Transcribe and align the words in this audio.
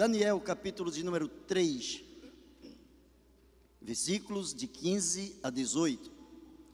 Daniel, 0.00 0.40
capítulo 0.40 0.90
de 0.90 1.04
número 1.04 1.28
3, 1.28 2.02
versículos 3.82 4.54
de 4.54 4.66
15 4.66 5.36
a 5.42 5.50
18. 5.50 6.10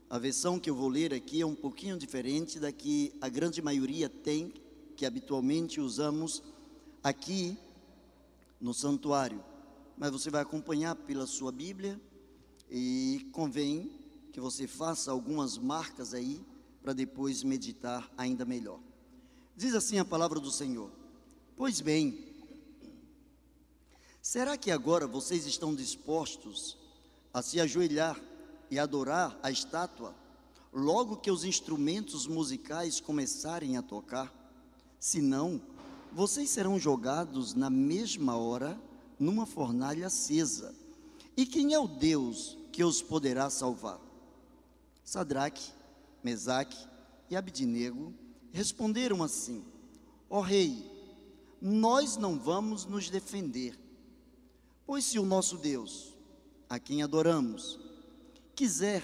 A 0.09 0.17
versão 0.17 0.61
que 0.61 0.71
eu 0.71 0.77
vou 0.77 0.89
ler 0.89 1.13
aqui 1.13 1.41
é 1.41 1.45
um 1.45 1.57
pouquinho 1.57 1.99
diferente 1.99 2.61
da 2.61 2.71
que 2.71 3.13
a 3.21 3.29
grande 3.29 3.61
maioria 3.61 4.09
tem, 4.09 4.55
que 4.95 5.05
habitualmente 5.05 5.81
usamos 5.81 6.41
aqui 7.03 7.59
no 8.61 8.73
santuário. 8.73 9.45
Mas 9.99 10.13
você 10.13 10.31
vai 10.31 10.43
acompanhar 10.43 10.95
pela 10.95 11.27
sua 11.27 11.51
Bíblia 11.51 12.01
e 12.71 13.29
convém 13.33 13.91
que 14.33 14.39
você 14.39 14.69
faça 14.69 15.11
algumas 15.11 15.59
marcas 15.59 16.15
aí 16.15 16.41
para 16.81 16.93
depois 16.93 17.43
meditar 17.43 18.09
ainda 18.17 18.45
melhor. 18.45 18.79
Diz 19.57 19.75
assim 19.75 19.99
a 19.99 20.05
palavra 20.05 20.39
do 20.39 20.53
Senhor: 20.53 20.93
Pois 21.57 21.81
bem, 21.81 22.26
será 24.27 24.57
que 24.57 24.73
agora 24.73 25.07
vocês 25.07 25.47
estão 25.47 25.73
dispostos 25.73 26.77
a 27.33 27.41
se 27.41 27.61
ajoelhar 27.61 28.21
e 28.69 28.77
adorar 28.77 29.39
a 29.41 29.53
estátua, 29.53 30.17
logo 30.73 31.19
que 31.19 31.31
os 31.31 31.45
instrumentos 31.45 32.27
musicais 32.27 32.99
começarem 32.99 33.77
a 33.77 33.83
tocar? 33.83 34.35
Se 34.99 35.23
não, 35.23 35.63
vocês 36.13 36.51
serão 36.51 36.77
jogados 36.77 37.55
na 37.55 37.71
mesma 37.71 38.37
hora 38.37 38.77
numa 39.17 39.47
fornalha 39.47 40.09
acesa. 40.09 40.75
E 41.37 41.47
quem 41.47 41.73
é 41.73 41.79
o 41.79 41.87
Deus 41.87 42.59
que 42.73 42.83
os 42.83 43.01
poderá 43.01 43.49
salvar? 43.49 44.01
Sadraque, 45.05 45.71
Mesaque 46.25 46.77
e 47.31 47.37
Abdinego 47.37 48.13
responderam 48.51 49.23
assim: 49.23 49.65
Ó 50.29 50.41
oh, 50.41 50.43
rei, 50.43 50.85
nós 51.63 52.17
não 52.17 52.37
vamos 52.37 52.87
nos 52.87 53.09
defender, 53.09 53.86
pois 54.87 55.05
se 55.05 55.19
o 55.19 55.27
nosso 55.27 55.59
Deus, 55.59 56.15
a 56.71 56.79
quem 56.79 57.03
adoramos, 57.03 57.79
quiser, 58.55 59.03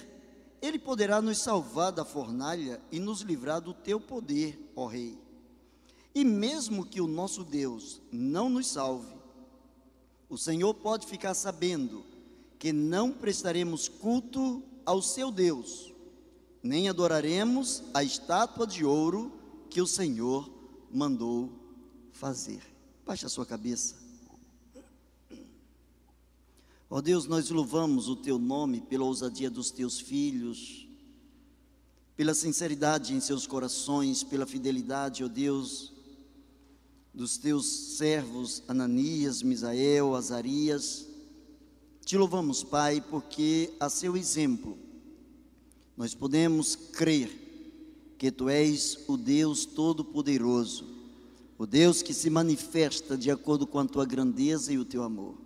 ele 0.63 0.79
poderá 0.79 1.21
nos 1.21 1.39
salvar 1.39 1.91
da 1.91 2.05
fornalha 2.05 2.81
e 2.91 3.01
nos 3.01 3.23
livrar 3.23 3.61
do 3.61 3.75
teu 3.75 4.01
poder, 4.01 4.73
ó 4.77 4.87
rei. 4.87 5.19
E 6.15 6.25
mesmo 6.25 6.87
que 6.87 7.01
o 7.01 7.09
nosso 7.09 7.43
Deus 7.43 8.01
não 8.13 8.49
nos 8.49 8.69
salve, 8.69 9.13
o 10.29 10.39
Senhor 10.39 10.73
pode 10.75 11.07
ficar 11.07 11.35
sabendo 11.35 12.05
que 12.59 12.73
não 12.73 13.11
prestaremos 13.11 13.89
culto 13.89 14.63
ao 14.87 15.03
seu 15.03 15.31
Deus, 15.31 15.93
nem 16.63 16.89
adoraremos 16.89 17.83
a 17.93 18.05
estátua 18.05 18.67
de 18.67 18.85
ouro 18.85 19.33
que 19.69 19.81
o 19.81 19.87
Senhor 19.87 20.49
mandou 20.93 21.51
fazer. 22.13 22.63
Baixe 23.05 23.27
a 23.27 23.29
sua 23.29 23.45
cabeça. 23.45 24.02
Ó 26.93 26.99
oh 26.99 27.01
Deus, 27.01 27.27
nós 27.27 27.49
louvamos 27.49 28.07
o 28.07 28.15
teu 28.15 28.39
nome 28.39 28.83
pela 28.83 29.07
ousadia 29.07 29.49
dos 29.49 29.71
teus 29.71 29.99
filhos, 29.99 30.87
pela 32.15 32.35
sinceridade 32.35 33.15
em 33.15 33.21
seus 33.21 33.47
corações, 33.47 34.23
pela 34.23 34.45
fidelidade, 34.45 35.23
ó 35.23 35.27
oh 35.27 35.29
Deus, 35.31 35.91
dos 37.15 37.39
teus 37.39 37.65
servos 37.97 38.63
Ananias, 38.69 39.43
Misael, 39.43 40.15
Azarias. 40.15 41.07
Te 42.05 42.19
louvamos, 42.19 42.63
Pai, 42.63 43.01
porque 43.01 43.73
a 43.81 43.89
seu 43.89 44.15
exemplo 44.15 44.77
nós 45.97 46.15
podemos 46.15 46.77
crer 46.77 47.31
que 48.19 48.31
tu 48.31 48.51
és 48.51 48.99
o 49.09 49.17
Deus 49.17 49.65
Todo-Poderoso, 49.65 50.85
o 51.57 51.67
Deus 51.67 52.03
que 52.03 52.13
se 52.13 52.29
manifesta 52.29 53.17
de 53.17 53.31
acordo 53.31 53.67
com 53.67 53.79
a 53.79 53.87
tua 53.87 54.05
grandeza 54.05 54.75
e 54.75 54.79
o 54.79 54.85
teu 54.85 55.03
amor. 55.03 55.42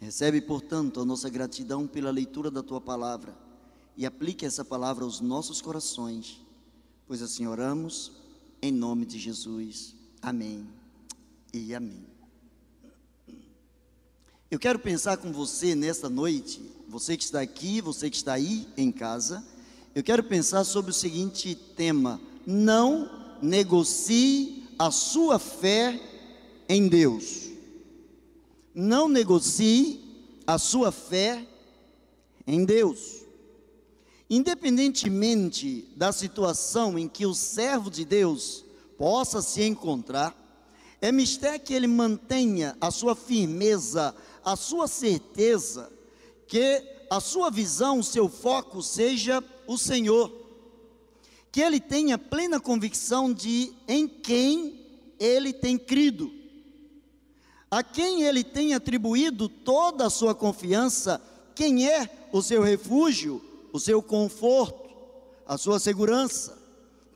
Recebe, 0.00 0.40
portanto, 0.40 1.00
a 1.00 1.04
nossa 1.04 1.28
gratidão 1.28 1.86
pela 1.86 2.10
leitura 2.10 2.50
da 2.50 2.62
tua 2.62 2.80
palavra 2.80 3.36
e 3.96 4.04
aplique 4.04 4.44
essa 4.44 4.64
palavra 4.64 5.04
aos 5.04 5.20
nossos 5.20 5.60
corações, 5.60 6.40
pois 7.06 7.22
assim 7.22 7.46
oramos, 7.46 8.12
em 8.60 8.70
nome 8.70 9.06
de 9.06 9.18
Jesus. 9.18 9.94
Amém 10.20 10.66
e 11.52 11.74
amém. 11.74 12.04
Eu 14.50 14.58
quero 14.58 14.78
pensar 14.78 15.16
com 15.16 15.32
você 15.32 15.74
nesta 15.74 16.08
noite, 16.08 16.60
você 16.88 17.16
que 17.16 17.24
está 17.24 17.40
aqui, 17.40 17.80
você 17.80 18.08
que 18.10 18.16
está 18.16 18.34
aí 18.34 18.68
em 18.76 18.92
casa, 18.92 19.44
eu 19.94 20.04
quero 20.04 20.22
pensar 20.22 20.62
sobre 20.64 20.90
o 20.90 20.94
seguinte 20.94 21.54
tema: 21.54 22.20
não 22.46 23.10
negocie 23.40 24.64
a 24.78 24.90
sua 24.90 25.38
fé 25.38 26.00
em 26.68 26.86
Deus. 26.86 27.50
Não 28.78 29.08
negocie 29.08 30.04
a 30.46 30.58
sua 30.58 30.92
fé 30.92 31.48
em 32.46 32.62
Deus. 32.62 33.22
Independentemente 34.28 35.88
da 35.96 36.12
situação 36.12 36.98
em 36.98 37.08
que 37.08 37.24
o 37.24 37.32
servo 37.32 37.90
de 37.90 38.04
Deus 38.04 38.66
possa 38.98 39.40
se 39.40 39.62
encontrar, 39.62 40.36
é 41.00 41.10
mistério 41.10 41.58
que 41.58 41.72
ele 41.72 41.86
mantenha 41.86 42.76
a 42.78 42.90
sua 42.90 43.16
firmeza, 43.16 44.14
a 44.44 44.54
sua 44.56 44.86
certeza, 44.86 45.90
que 46.46 46.82
a 47.08 47.18
sua 47.18 47.50
visão, 47.50 48.00
o 48.00 48.04
seu 48.04 48.28
foco 48.28 48.82
seja 48.82 49.42
o 49.66 49.78
Senhor. 49.78 50.30
Que 51.50 51.62
ele 51.62 51.80
tenha 51.80 52.18
plena 52.18 52.60
convicção 52.60 53.32
de 53.32 53.72
em 53.88 54.06
quem 54.06 54.84
ele 55.18 55.54
tem 55.54 55.78
crido, 55.78 56.30
a 57.76 57.82
quem 57.82 58.22
ele 58.22 58.42
tem 58.42 58.72
atribuído 58.72 59.50
toda 59.50 60.06
a 60.06 60.10
sua 60.10 60.34
confiança, 60.34 61.20
quem 61.54 61.86
é 61.86 62.28
o 62.32 62.40
seu 62.40 62.62
refúgio, 62.62 63.44
o 63.70 63.78
seu 63.78 64.02
conforto, 64.02 64.88
a 65.46 65.58
sua 65.58 65.78
segurança, 65.78 66.56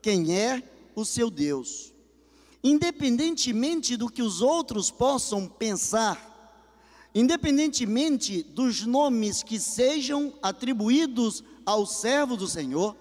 quem 0.03 0.38
é 0.38 0.62
o 0.94 1.03
seu 1.03 1.31
Deus. 1.31 1.94
Independentemente 2.62 3.97
do 3.97 4.10
que 4.10 4.21
os 4.21 4.43
outros 4.43 4.91
possam 4.91 5.47
pensar, 5.47 6.60
independentemente 7.15 8.42
dos 8.42 8.84
nomes 8.84 9.42
que 9.42 9.59
sejam 9.59 10.34
atribuídos 10.42 11.42
ao 11.65 11.87
servo 11.87 12.37
do 12.37 12.47
Senhor, 12.47 12.94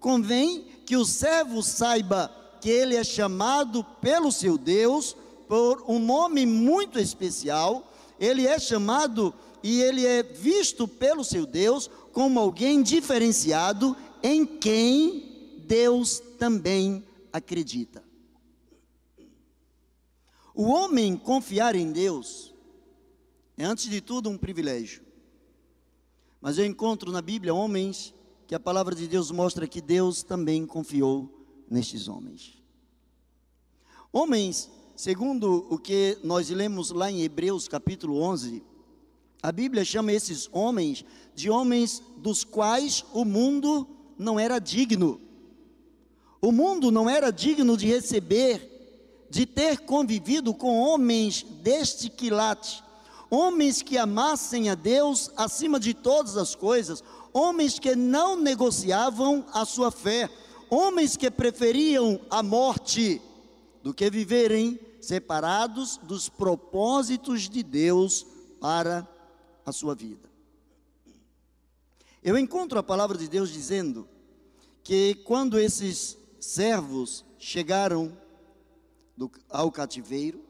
convém 0.00 0.66
que 0.84 0.96
o 0.96 1.04
servo 1.04 1.62
saiba 1.62 2.28
que 2.60 2.68
ele 2.68 2.96
é 2.96 3.04
chamado 3.04 3.84
pelo 4.00 4.32
seu 4.32 4.58
Deus 4.58 5.16
por 5.48 5.84
um 5.88 5.98
nome 5.98 6.46
muito 6.46 6.98
especial, 6.98 7.92
ele 8.18 8.46
é 8.46 8.58
chamado 8.58 9.34
e 9.62 9.80
ele 9.80 10.06
é 10.06 10.22
visto 10.22 10.86
pelo 10.86 11.24
seu 11.24 11.46
Deus 11.46 11.90
como 12.12 12.38
alguém 12.38 12.82
diferenciado 12.82 13.96
em 14.22 14.44
quem 14.46 15.60
Deus 15.66 16.20
também 16.38 17.04
acredita. 17.32 18.04
O 20.54 20.64
homem 20.64 21.16
confiar 21.16 21.74
em 21.74 21.90
Deus 21.90 22.54
é, 23.56 23.64
antes 23.64 23.88
de 23.88 24.00
tudo, 24.00 24.28
um 24.28 24.36
privilégio. 24.36 25.02
Mas 26.40 26.58
eu 26.58 26.66
encontro 26.66 27.10
na 27.12 27.22
Bíblia 27.22 27.54
homens 27.54 28.12
que 28.46 28.54
a 28.54 28.60
palavra 28.60 28.94
de 28.94 29.06
Deus 29.06 29.30
mostra 29.30 29.66
que 29.66 29.80
Deus 29.80 30.22
também 30.22 30.66
confiou 30.66 31.46
nestes 31.70 32.08
homens. 32.08 32.62
Homens, 34.12 34.70
segundo 34.96 35.66
o 35.68 35.78
que 35.78 36.18
nós 36.22 36.48
lemos 36.50 36.90
lá 36.90 37.10
em 37.10 37.22
Hebreus 37.22 37.66
capítulo 37.66 38.20
11, 38.20 38.62
a 39.42 39.50
Bíblia 39.50 39.84
chama 39.84 40.12
esses 40.12 40.48
homens 40.52 41.04
de 41.34 41.50
homens 41.50 42.02
dos 42.16 42.44
quais 42.44 43.04
o 43.12 43.24
mundo 43.24 43.86
não 44.18 44.38
era 44.38 44.58
digno. 44.58 45.20
O 46.40 46.52
mundo 46.52 46.90
não 46.90 47.10
era 47.10 47.30
digno 47.30 47.76
de 47.76 47.86
receber 47.86 48.70
de 49.28 49.44
ter 49.44 49.80
convivido 49.80 50.54
com 50.54 50.78
homens 50.78 51.44
deste 51.60 52.08
quilate, 52.08 52.84
homens 53.28 53.82
que 53.82 53.98
amassem 53.98 54.70
a 54.70 54.76
Deus 54.76 55.28
acima 55.36 55.80
de 55.80 55.92
todas 55.92 56.36
as 56.36 56.54
coisas, 56.54 57.02
homens 57.32 57.80
que 57.80 57.96
não 57.96 58.36
negociavam 58.36 59.44
a 59.52 59.64
sua 59.64 59.90
fé, 59.90 60.30
homens 60.70 61.16
que 61.16 61.28
preferiam 61.32 62.20
a 62.30 62.44
morte 62.44 63.20
do 63.84 63.94
que 63.94 64.10
viverem 64.10 64.80
separados 65.00 65.98
dos 65.98 66.28
propósitos 66.28 67.48
de 67.48 67.62
Deus 67.62 68.26
para 68.58 69.06
a 69.64 69.70
sua 69.70 69.94
vida. 69.94 70.28
Eu 72.22 72.36
encontro 72.36 72.78
a 72.78 72.82
palavra 72.82 73.16
de 73.16 73.28
Deus 73.28 73.50
dizendo 73.50 74.08
que 74.82 75.14
quando 75.26 75.60
esses 75.60 76.16
servos 76.40 77.24
chegaram 77.38 78.16
do, 79.16 79.30
ao 79.48 79.70
cativeiro. 79.70 80.42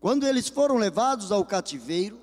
Quando 0.00 0.26
eles 0.26 0.48
foram 0.48 0.76
levados 0.76 1.30
ao 1.30 1.44
cativeiro, 1.44 2.18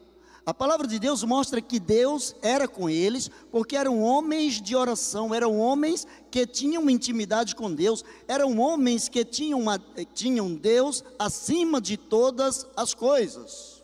a 0.49 0.53
palavra 0.53 0.87
de 0.87 0.97
Deus 0.97 1.23
mostra 1.23 1.61
que 1.61 1.79
Deus 1.79 2.35
era 2.41 2.67
com 2.67 2.89
eles, 2.89 3.29
porque 3.51 3.77
eram 3.77 4.01
homens 4.01 4.59
de 4.59 4.75
oração, 4.75 5.31
eram 5.31 5.59
homens 5.59 6.07
que 6.31 6.43
tinham 6.47 6.89
intimidade 6.89 7.55
com 7.55 7.71
Deus, 7.71 8.03
eram 8.27 8.57
homens 8.57 9.07
que 9.07 9.23
tinham, 9.23 9.59
uma, 9.59 9.79
tinham 10.15 10.55
Deus 10.55 11.03
acima 11.19 11.79
de 11.79 11.97
todas 11.97 12.65
as 12.75 12.95
coisas. 12.95 13.83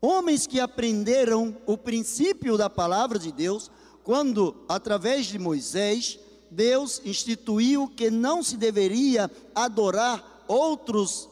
Homens 0.00 0.46
que 0.46 0.58
aprenderam 0.58 1.54
o 1.66 1.76
princípio 1.76 2.56
da 2.56 2.70
palavra 2.70 3.18
de 3.18 3.30
Deus, 3.30 3.70
quando, 4.02 4.56
através 4.70 5.26
de 5.26 5.38
Moisés, 5.38 6.18
Deus 6.50 7.02
instituiu 7.04 7.88
que 7.88 8.10
não 8.10 8.42
se 8.42 8.56
deveria 8.56 9.30
adorar 9.54 10.46
outros 10.48 11.28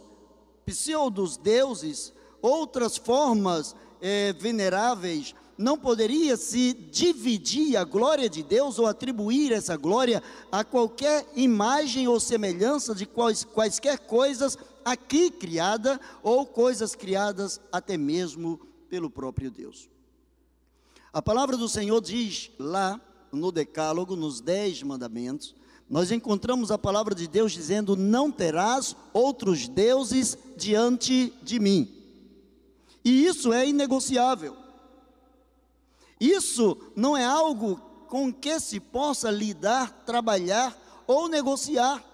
pseudos 0.67 1.39
deuses, 1.39 2.13
outras 2.43 2.99
formas 2.99 3.75
eh, 4.01 4.35
veneráveis, 4.39 5.35
não 5.59 5.79
poderia 5.79 6.37
se 6.37 6.73
dividir 6.73 7.77
a 7.77 7.85
glória 7.85 8.29
de 8.29 8.43
Deus 8.43 8.79
ou 8.79 8.87
atribuir 8.87 9.53
essa 9.53 9.77
glória 9.77 10.23
a 10.53 10.63
qualquer 10.63 11.27
imagem 11.35 12.07
ou 12.07 12.21
semelhança 12.21 12.95
de 12.95 13.07
quais, 13.07 13.45
quaisquer 13.45 13.99
coisas 14.01 14.59
aqui 14.85 15.31
criada 15.31 15.99
ou 16.23 16.45
coisas 16.45 16.95
criadas 16.95 17.61
até 17.73 17.97
mesmo 17.97 18.61
pelo 18.89 19.11
próprio 19.11 19.51
Deus. 19.51 19.89
A 21.13 21.23
palavra 21.23 21.57
do 21.57 21.69
Senhor 21.69 22.01
diz 22.01 22.51
lá 22.59 23.01
no 23.33 23.51
Decálogo, 23.51 24.15
nos 24.15 24.41
Dez 24.41 24.83
Mandamentos, 24.83 25.55
nós 25.89 26.11
encontramos 26.11 26.71
a 26.71 26.77
palavra 26.77 27.15
de 27.15 27.27
Deus 27.29 27.53
dizendo: 27.53 27.97
Não 27.97 28.31
terás 28.31 28.95
outros 29.13 29.69
deuses 29.69 30.37
diante 30.57 31.33
de 31.43 31.59
mim. 31.61 31.96
E 33.07 33.25
isso 33.25 33.53
é 33.53 33.69
inegociável. 33.69 34.57
Isso 36.19 36.77
não 36.97 37.17
é 37.17 37.25
algo 37.25 37.77
com 38.09 38.35
que 38.35 38.59
se 38.59 38.81
possa 38.81 39.31
lidar, 39.31 40.03
trabalhar 40.05 40.77
ou 41.07 41.29
negociar. 41.29 42.05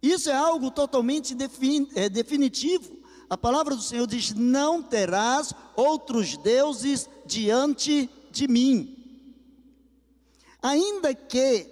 Isso 0.00 0.30
é 0.30 0.36
algo 0.36 0.70
totalmente 0.70 1.34
defin, 1.34 1.88
é, 1.96 2.08
definitivo. 2.08 2.96
A 3.28 3.36
palavra 3.36 3.74
do 3.74 3.82
Senhor 3.82 4.06
diz: 4.06 4.32
Não 4.32 4.80
terás 4.80 5.52
outros 5.74 6.36
deuses 6.36 7.10
diante 7.26 8.08
de 8.30 8.46
mim. 8.46 8.96
Ainda 10.62 11.12
que, 11.12 11.66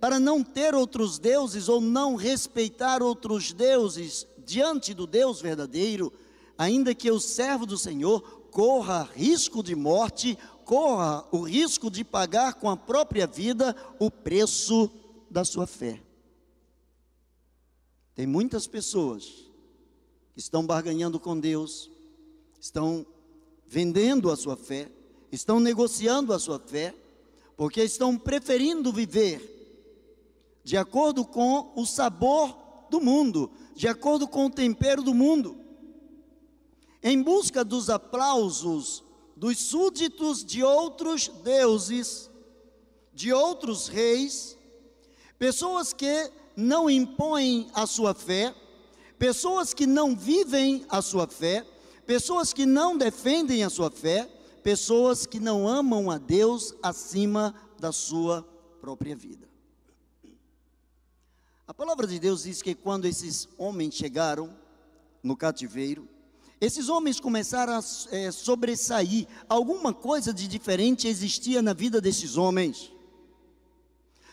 para 0.00 0.18
não 0.18 0.42
ter 0.42 0.74
outros 0.74 1.20
deuses 1.20 1.68
ou 1.68 1.80
não 1.80 2.16
respeitar 2.16 3.04
outros 3.04 3.52
deuses 3.52 4.26
diante 4.44 4.92
do 4.92 5.06
Deus 5.06 5.40
verdadeiro, 5.40 6.12
ainda 6.56 6.94
que 6.94 7.10
o 7.10 7.20
servo 7.20 7.66
do 7.66 7.76
Senhor 7.76 8.20
corra 8.50 9.08
risco 9.14 9.62
de 9.62 9.74
morte, 9.74 10.38
corra 10.64 11.26
o 11.32 11.42
risco 11.42 11.90
de 11.90 12.04
pagar 12.04 12.54
com 12.54 12.70
a 12.70 12.76
própria 12.76 13.26
vida 13.26 13.76
o 13.98 14.10
preço 14.10 14.90
da 15.30 15.44
sua 15.44 15.66
fé. 15.66 16.00
Tem 18.14 18.26
muitas 18.26 18.66
pessoas 18.66 19.24
que 20.32 20.38
estão 20.38 20.64
barganhando 20.64 21.18
com 21.18 21.38
Deus, 21.38 21.90
estão 22.60 23.04
vendendo 23.66 24.30
a 24.30 24.36
sua 24.36 24.56
fé, 24.56 24.88
estão 25.32 25.58
negociando 25.58 26.32
a 26.32 26.38
sua 26.38 26.60
fé, 26.60 26.94
porque 27.56 27.82
estão 27.82 28.16
preferindo 28.16 28.92
viver 28.92 29.50
de 30.62 30.76
acordo 30.76 31.24
com 31.24 31.72
o 31.76 31.84
sabor 31.84 32.56
do 32.88 33.00
mundo, 33.00 33.50
de 33.74 33.88
acordo 33.88 34.26
com 34.28 34.46
o 34.46 34.50
tempero 34.50 35.02
do 35.02 35.12
mundo 35.12 35.63
em 37.04 37.22
busca 37.22 37.62
dos 37.62 37.90
aplausos 37.90 39.04
dos 39.36 39.58
súditos 39.58 40.42
de 40.42 40.62
outros 40.62 41.28
deuses, 41.28 42.30
de 43.12 43.30
outros 43.30 43.88
reis, 43.88 44.56
pessoas 45.38 45.92
que 45.92 46.30
não 46.56 46.88
impõem 46.88 47.68
a 47.74 47.86
sua 47.86 48.14
fé, 48.14 48.54
pessoas 49.18 49.74
que 49.74 49.86
não 49.86 50.16
vivem 50.16 50.86
a 50.88 51.02
sua 51.02 51.26
fé, 51.26 51.66
pessoas 52.06 52.54
que 52.54 52.64
não 52.64 52.96
defendem 52.96 53.62
a 53.62 53.68
sua 53.68 53.90
fé, 53.90 54.26
pessoas 54.62 55.26
que 55.26 55.38
não 55.38 55.68
amam 55.68 56.10
a 56.10 56.16
Deus 56.16 56.74
acima 56.82 57.54
da 57.78 57.92
sua 57.92 58.42
própria 58.80 59.14
vida. 59.14 59.46
A 61.66 61.74
palavra 61.74 62.06
de 62.06 62.18
Deus 62.18 62.44
diz 62.44 62.62
que 62.62 62.74
quando 62.74 63.06
esses 63.06 63.48
homens 63.58 63.94
chegaram 63.94 64.56
no 65.22 65.36
cativeiro, 65.36 66.08
esses 66.64 66.88
homens 66.88 67.20
começaram 67.20 67.74
a 67.74 67.82
é, 68.10 68.30
sobressair. 68.30 69.26
Alguma 69.48 69.92
coisa 69.92 70.32
de 70.32 70.48
diferente 70.48 71.06
existia 71.06 71.60
na 71.60 71.74
vida 71.74 72.00
desses 72.00 72.36
homens. 72.38 72.90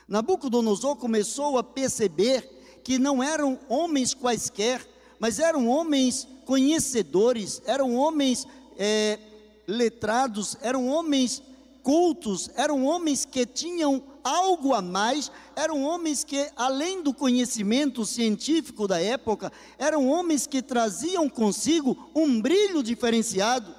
Nabucodonosor 0.08 0.96
começou 0.96 1.58
a 1.58 1.64
perceber 1.64 2.80
que 2.84 2.98
não 2.98 3.22
eram 3.22 3.60
homens 3.68 4.14
quaisquer, 4.14 4.86
mas 5.20 5.40
eram 5.40 5.68
homens 5.68 6.28
conhecedores, 6.46 7.62
eram 7.66 7.96
homens 7.96 8.48
é, 8.78 9.20
letrados, 9.68 10.58
eram 10.62 10.88
homens 10.88 11.44
cultos, 11.84 12.50
eram 12.56 12.86
homens 12.86 13.26
que 13.26 13.46
tinham 13.46 14.04
algo 14.24 14.74
a 14.74 14.82
mais, 14.82 15.32
eram 15.56 15.84
homens 15.84 16.24
que, 16.24 16.50
além 16.56 17.02
do 17.02 17.14
conhecimento 17.14 18.06
científico 18.06 18.88
da 18.88 19.02
época, 19.02 19.52
eram 19.78 20.08
homens 20.08 20.48
que 20.48 20.62
traziam 20.62 21.30
consigo 21.30 22.12
um 22.16 22.42
brilho 22.42 22.84
diferenciado, 22.84 23.76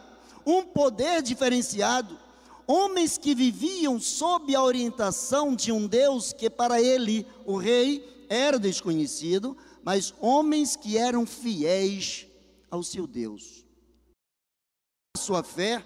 um 0.47 0.63
poder 0.63 1.23
diferenciado, 1.23 2.19
homens 2.67 3.19
que 3.19 3.35
viviam 3.35 4.01
sob 4.01 4.55
a 4.55 4.63
orientação 4.63 5.55
de 5.55 5.73
um 5.73 5.87
Deus 5.87 6.33
que 6.33 6.49
para 6.49 6.81
ele, 6.81 7.27
o 7.45 7.57
rei, 7.57 8.27
era 8.29 8.59
desconhecido, 8.59 9.57
mas 9.83 10.15
homens 10.21 10.77
que 10.77 10.97
eram 10.97 11.27
fiéis 11.27 12.27
ao 12.71 12.83
seu 12.83 13.07
Deus. 13.07 13.65
A 15.17 15.21
sua 15.21 15.43
fé 15.43 15.85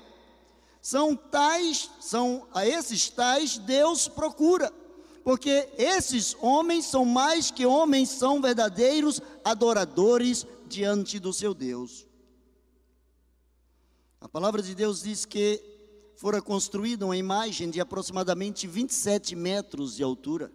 são 0.87 1.17
tais, 1.17 1.91
são 1.99 2.47
a 2.55 2.65
esses 2.65 3.09
tais 3.11 3.59
Deus 3.59 4.07
procura. 4.07 4.73
Porque 5.25 5.69
esses 5.77 6.37
homens 6.41 6.87
são 6.87 7.05
mais 7.05 7.51
que 7.51 7.67
homens, 7.67 8.09
são 8.11 8.41
verdadeiros 8.41 9.21
adoradores 9.45 10.47
diante 10.69 11.19
do 11.19 11.33
seu 11.33 11.53
Deus. 11.53 12.07
A 14.21 14.29
palavra 14.29 14.63
de 14.63 14.77
Deus 14.77 15.03
diz 15.03 15.25
que 15.25 15.61
fora 16.15 16.41
construída 16.41 17.05
uma 17.05 17.17
imagem 17.17 17.69
de 17.69 17.81
aproximadamente 17.81 18.69
27 18.69 19.35
metros 19.35 19.97
de 19.97 20.05
altura, 20.05 20.53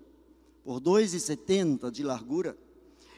por 0.64 0.80
2,70 0.80 1.92
de 1.92 2.04
largura. 2.04 2.58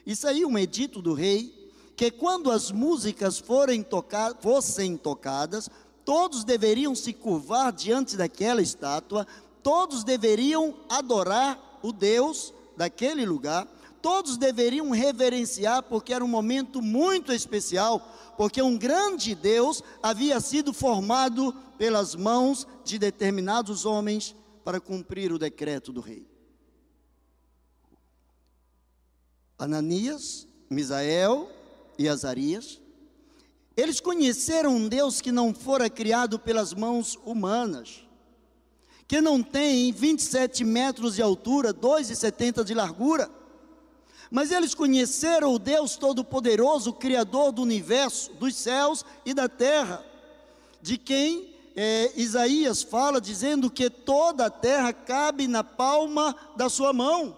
E 0.03 0.15
saiu 0.15 0.47
um 0.47 0.57
edito 0.57 0.99
do 0.99 1.13
rei 1.13 1.71
que 1.95 2.09
quando 2.09 2.49
as 2.49 2.71
músicas 2.71 3.37
forem 3.37 3.83
tocar, 3.83 4.35
fossem 4.41 4.97
tocadas, 4.97 5.69
todos 6.05 6.43
deveriam 6.43 6.95
se 6.95 7.13
curvar 7.13 7.71
diante 7.71 8.17
daquela 8.17 8.61
estátua, 8.61 9.25
todos 9.61 10.03
deveriam 10.03 10.75
adorar 10.89 11.79
o 11.81 11.91
Deus 11.91 12.53
daquele 12.75 13.25
lugar, 13.25 13.67
todos 14.01 14.37
deveriam 14.37 14.89
reverenciar, 14.89 15.83
porque 15.83 16.13
era 16.13 16.23
um 16.23 16.27
momento 16.27 16.81
muito 16.81 17.31
especial, 17.31 18.05
porque 18.37 18.61
um 18.61 18.77
grande 18.77 19.33
Deus 19.33 19.81
havia 20.01 20.39
sido 20.39 20.73
formado 20.73 21.53
pelas 21.77 22.15
mãos 22.15 22.67
de 22.83 22.99
determinados 22.99 23.85
homens 23.85 24.35
para 24.63 24.81
cumprir 24.81 25.31
o 25.31 25.39
decreto 25.39 25.93
do 25.93 26.01
rei. 26.01 26.27
Ananias, 29.57 30.47
Misael 30.69 31.49
e 31.97 32.09
Azarias 32.09 32.82
eles 33.75 33.99
conheceram 33.99 34.75
um 34.75 34.87
Deus 34.87 35.19
que 35.19 35.31
não 35.31 35.53
fora 35.53 35.89
criado 35.89 36.37
pelas 36.37 36.73
mãos 36.73 37.17
humanas, 37.25 38.03
que 39.07 39.19
não 39.19 39.41
tem 39.41 39.91
27 39.91 40.63
metros 40.63 41.15
de 41.15 41.21
altura, 41.21 41.73
2,70 41.73 42.63
de 42.63 42.73
largura, 42.73 43.29
mas 44.29 44.51
eles 44.51 44.73
conheceram 44.73 45.53
o 45.53 45.59
Deus 45.59 45.95
Todo-Poderoso, 45.95 46.93
Criador 46.93 47.51
do 47.51 47.61
universo, 47.61 48.31
dos 48.33 48.55
céus 48.55 49.03
e 49.25 49.33
da 49.33 49.49
terra, 49.49 50.03
de 50.81 50.97
quem 50.97 51.53
é, 51.75 52.11
Isaías 52.15 52.83
fala, 52.83 53.19
dizendo 53.19 53.69
que 53.69 53.89
toda 53.89 54.45
a 54.45 54.49
terra 54.49 54.93
cabe 54.93 55.47
na 55.47 55.63
palma 55.63 56.35
da 56.55 56.69
sua 56.69 56.93
mão. 56.93 57.37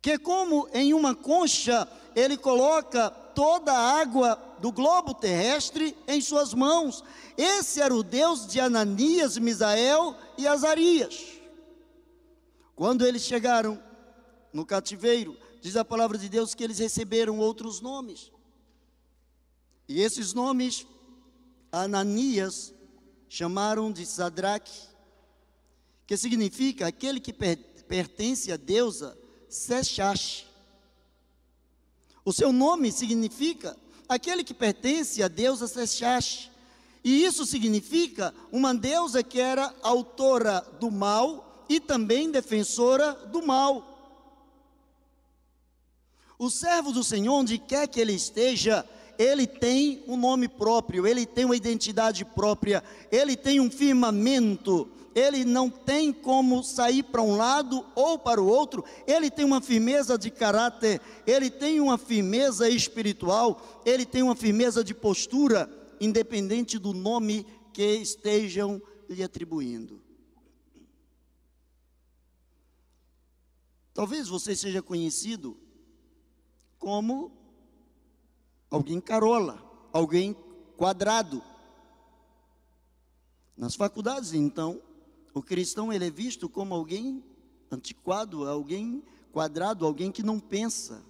Que, 0.00 0.18
como 0.18 0.68
em 0.72 0.94
uma 0.94 1.14
concha, 1.14 1.88
ele 2.14 2.36
coloca 2.36 3.10
toda 3.38 3.72
a 3.72 4.00
água 4.00 4.34
do 4.58 4.72
globo 4.72 5.14
terrestre 5.14 5.96
em 6.08 6.20
suas 6.20 6.52
mãos. 6.52 7.04
Esse 7.36 7.80
era 7.80 7.94
o 7.94 8.02
Deus 8.02 8.48
de 8.48 8.58
Ananias, 8.58 9.38
Misael 9.38 10.16
e 10.36 10.44
Azarias. 10.44 11.38
Quando 12.74 13.06
eles 13.06 13.22
chegaram 13.22 13.80
no 14.52 14.66
cativeiro, 14.66 15.36
diz 15.60 15.76
a 15.76 15.84
palavra 15.84 16.18
de 16.18 16.28
Deus 16.28 16.52
que 16.52 16.64
eles 16.64 16.80
receberam 16.80 17.38
outros 17.38 17.80
nomes. 17.80 18.32
E 19.88 20.00
esses 20.00 20.34
nomes, 20.34 20.84
Ananias, 21.70 22.74
chamaram 23.28 23.92
de 23.92 24.04
Sadraque, 24.04 24.88
que 26.08 26.16
significa 26.16 26.88
aquele 26.88 27.20
que 27.20 27.32
pertence 27.32 28.50
à 28.50 28.56
deusa 28.56 29.16
Seshash. 29.48 30.47
O 32.28 32.32
seu 32.34 32.52
nome 32.52 32.92
significa 32.92 33.74
aquele 34.06 34.44
que 34.44 34.52
pertence 34.52 35.22
à 35.22 35.28
deusa 35.28 35.66
Sexash. 35.66 36.50
E 37.02 37.24
isso 37.24 37.46
significa 37.46 38.34
uma 38.52 38.74
deusa 38.74 39.22
que 39.22 39.40
era 39.40 39.74
autora 39.82 40.60
do 40.78 40.90
mal 40.90 41.64
e 41.70 41.80
também 41.80 42.30
defensora 42.30 43.14
do 43.14 43.40
mal. 43.46 44.20
O 46.38 46.50
servo 46.50 46.92
do 46.92 47.02
Senhor, 47.02 47.32
onde 47.32 47.56
quer 47.56 47.88
que 47.88 47.98
ele 47.98 48.12
esteja, 48.12 48.84
ele 49.18 49.46
tem 49.46 50.04
um 50.06 50.18
nome 50.18 50.48
próprio, 50.48 51.06
ele 51.06 51.24
tem 51.24 51.46
uma 51.46 51.56
identidade 51.56 52.26
própria, 52.26 52.84
ele 53.10 53.36
tem 53.36 53.58
um 53.58 53.70
firmamento, 53.70 54.86
ele 55.18 55.44
não 55.44 55.68
tem 55.68 56.12
como 56.12 56.62
sair 56.62 57.02
para 57.02 57.20
um 57.20 57.36
lado 57.36 57.84
ou 57.94 58.18
para 58.18 58.40
o 58.40 58.46
outro, 58.46 58.84
ele 59.06 59.30
tem 59.30 59.44
uma 59.44 59.60
firmeza 59.60 60.16
de 60.16 60.30
caráter, 60.30 61.00
ele 61.26 61.50
tem 61.50 61.80
uma 61.80 61.98
firmeza 61.98 62.68
espiritual, 62.68 63.82
ele 63.84 64.06
tem 64.06 64.22
uma 64.22 64.36
firmeza 64.36 64.84
de 64.84 64.94
postura, 64.94 65.68
independente 66.00 66.78
do 66.78 66.94
nome 66.94 67.44
que 67.72 67.96
estejam 67.96 68.80
lhe 69.08 69.22
atribuindo. 69.22 70.00
Talvez 73.92 74.28
você 74.28 74.54
seja 74.54 74.80
conhecido 74.80 75.56
como 76.78 77.32
alguém 78.70 79.00
carola, 79.00 79.60
alguém 79.92 80.36
quadrado. 80.76 81.42
Nas 83.56 83.74
faculdades, 83.74 84.32
então, 84.32 84.80
o 85.34 85.42
cristão 85.42 85.92
ele 85.92 86.06
é 86.06 86.10
visto 86.10 86.48
como 86.48 86.74
alguém 86.74 87.22
antiquado, 87.70 88.48
alguém 88.48 89.02
quadrado, 89.32 89.84
alguém 89.84 90.10
que 90.10 90.22
não 90.22 90.40
pensa. 90.40 91.02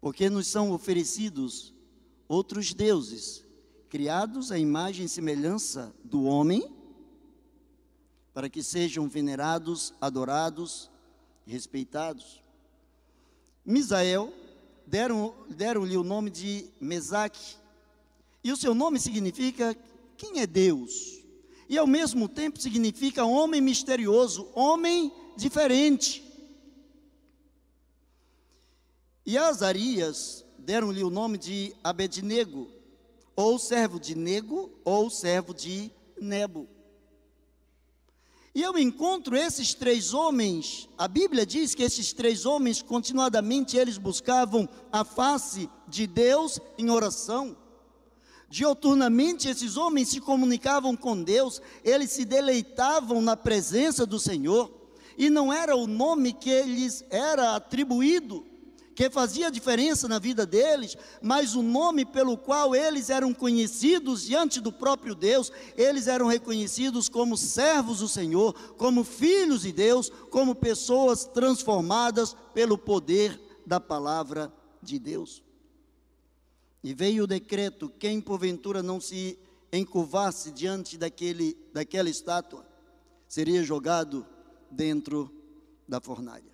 Porque 0.00 0.28
nos 0.28 0.46
são 0.46 0.72
oferecidos 0.72 1.72
outros 2.28 2.74
deuses, 2.74 3.44
criados 3.88 4.50
à 4.50 4.58
imagem 4.58 5.06
e 5.06 5.08
semelhança 5.08 5.94
do 6.02 6.24
homem, 6.24 6.74
para 8.32 8.48
que 8.48 8.62
sejam 8.62 9.08
venerados, 9.08 9.94
adorados, 10.00 10.90
respeitados. 11.46 12.42
Misael, 13.64 14.32
deram-lhe 14.86 15.54
deram 15.54 15.82
o 15.82 16.02
nome 16.04 16.30
de 16.30 16.68
Mesaque, 16.80 17.56
e 18.42 18.52
o 18.52 18.56
seu 18.56 18.74
nome 18.74 18.98
significa 18.98 19.76
quem 20.16 20.40
é 20.40 20.46
Deus, 20.46 21.23
e 21.68 21.78
ao 21.78 21.86
mesmo 21.86 22.28
tempo 22.28 22.60
significa 22.60 23.24
homem 23.24 23.60
misterioso, 23.60 24.48
homem 24.54 25.12
diferente. 25.36 26.22
E 29.26 29.38
Azarias 29.38 30.44
deram-lhe 30.58 31.02
o 31.02 31.10
nome 31.10 31.38
de 31.38 31.74
Abednego, 31.82 32.68
ou 33.34 33.58
servo 33.58 33.98
de 33.98 34.14
Nego, 34.14 34.70
ou 34.84 35.08
servo 35.10 35.54
de 35.54 35.90
Nebo. 36.20 36.68
E 38.54 38.62
eu 38.62 38.78
encontro 38.78 39.34
esses 39.34 39.74
três 39.74 40.14
homens, 40.14 40.88
a 40.96 41.08
Bíblia 41.08 41.44
diz 41.44 41.74
que 41.74 41.82
esses 41.82 42.12
três 42.12 42.46
homens, 42.46 42.80
continuadamente, 42.80 43.76
eles 43.76 43.98
buscavam 43.98 44.68
a 44.92 45.04
face 45.04 45.68
de 45.88 46.06
Deus 46.06 46.60
em 46.78 46.88
oração. 46.88 47.56
Dioturnamente, 48.54 49.48
esses 49.48 49.76
homens 49.76 50.10
se 50.10 50.20
comunicavam 50.20 50.94
com 50.94 51.20
Deus, 51.20 51.60
eles 51.82 52.12
se 52.12 52.24
deleitavam 52.24 53.20
na 53.20 53.36
presença 53.36 54.06
do 54.06 54.16
Senhor, 54.16 54.72
e 55.18 55.28
não 55.28 55.52
era 55.52 55.74
o 55.74 55.88
nome 55.88 56.32
que 56.32 56.62
lhes 56.62 57.04
era 57.10 57.56
atribuído, 57.56 58.46
que 58.94 59.10
fazia 59.10 59.50
diferença 59.50 60.06
na 60.06 60.20
vida 60.20 60.46
deles, 60.46 60.96
mas 61.20 61.56
o 61.56 61.64
nome 61.64 62.04
pelo 62.04 62.38
qual 62.38 62.76
eles 62.76 63.10
eram 63.10 63.34
conhecidos 63.34 64.22
diante 64.22 64.60
do 64.60 64.70
próprio 64.70 65.16
Deus, 65.16 65.50
eles 65.76 66.06
eram 66.06 66.28
reconhecidos 66.28 67.08
como 67.08 67.36
servos 67.36 67.98
do 67.98 68.08
Senhor, 68.08 68.54
como 68.76 69.02
filhos 69.02 69.62
de 69.62 69.72
Deus, 69.72 70.12
como 70.30 70.54
pessoas 70.54 71.24
transformadas 71.24 72.36
pelo 72.54 72.78
poder 72.78 73.36
da 73.66 73.80
palavra 73.80 74.54
de 74.80 75.00
Deus. 75.00 75.42
E 76.84 76.92
veio 76.92 77.24
o 77.24 77.26
decreto: 77.26 77.88
quem 77.98 78.20
porventura 78.20 78.82
não 78.82 79.00
se 79.00 79.38
encurvasse 79.72 80.50
diante 80.52 80.98
daquele, 80.98 81.56
daquela 81.72 82.10
estátua, 82.10 82.64
seria 83.26 83.64
jogado 83.64 84.26
dentro 84.70 85.32
da 85.88 85.98
fornalha. 85.98 86.52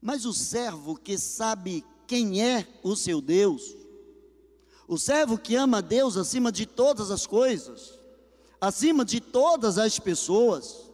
Mas 0.00 0.26
o 0.26 0.34
servo 0.34 0.94
que 0.94 1.16
sabe 1.16 1.82
quem 2.06 2.42
é 2.44 2.68
o 2.82 2.94
seu 2.94 3.22
Deus, 3.22 3.74
o 4.86 4.98
servo 4.98 5.38
que 5.38 5.56
ama 5.56 5.80
Deus 5.80 6.18
acima 6.18 6.52
de 6.52 6.66
todas 6.66 7.10
as 7.10 7.26
coisas, 7.26 7.98
acima 8.60 9.06
de 9.06 9.20
todas 9.20 9.78
as 9.78 9.98
pessoas, 9.98 10.90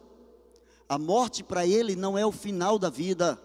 a 0.87 0.97
morte 0.97 1.43
para 1.43 1.67
ele 1.67 1.97
não 1.97 2.17
é 2.17 2.25
o 2.25 2.31
final 2.31 2.79
da 2.79 2.89
vida. 2.89 3.37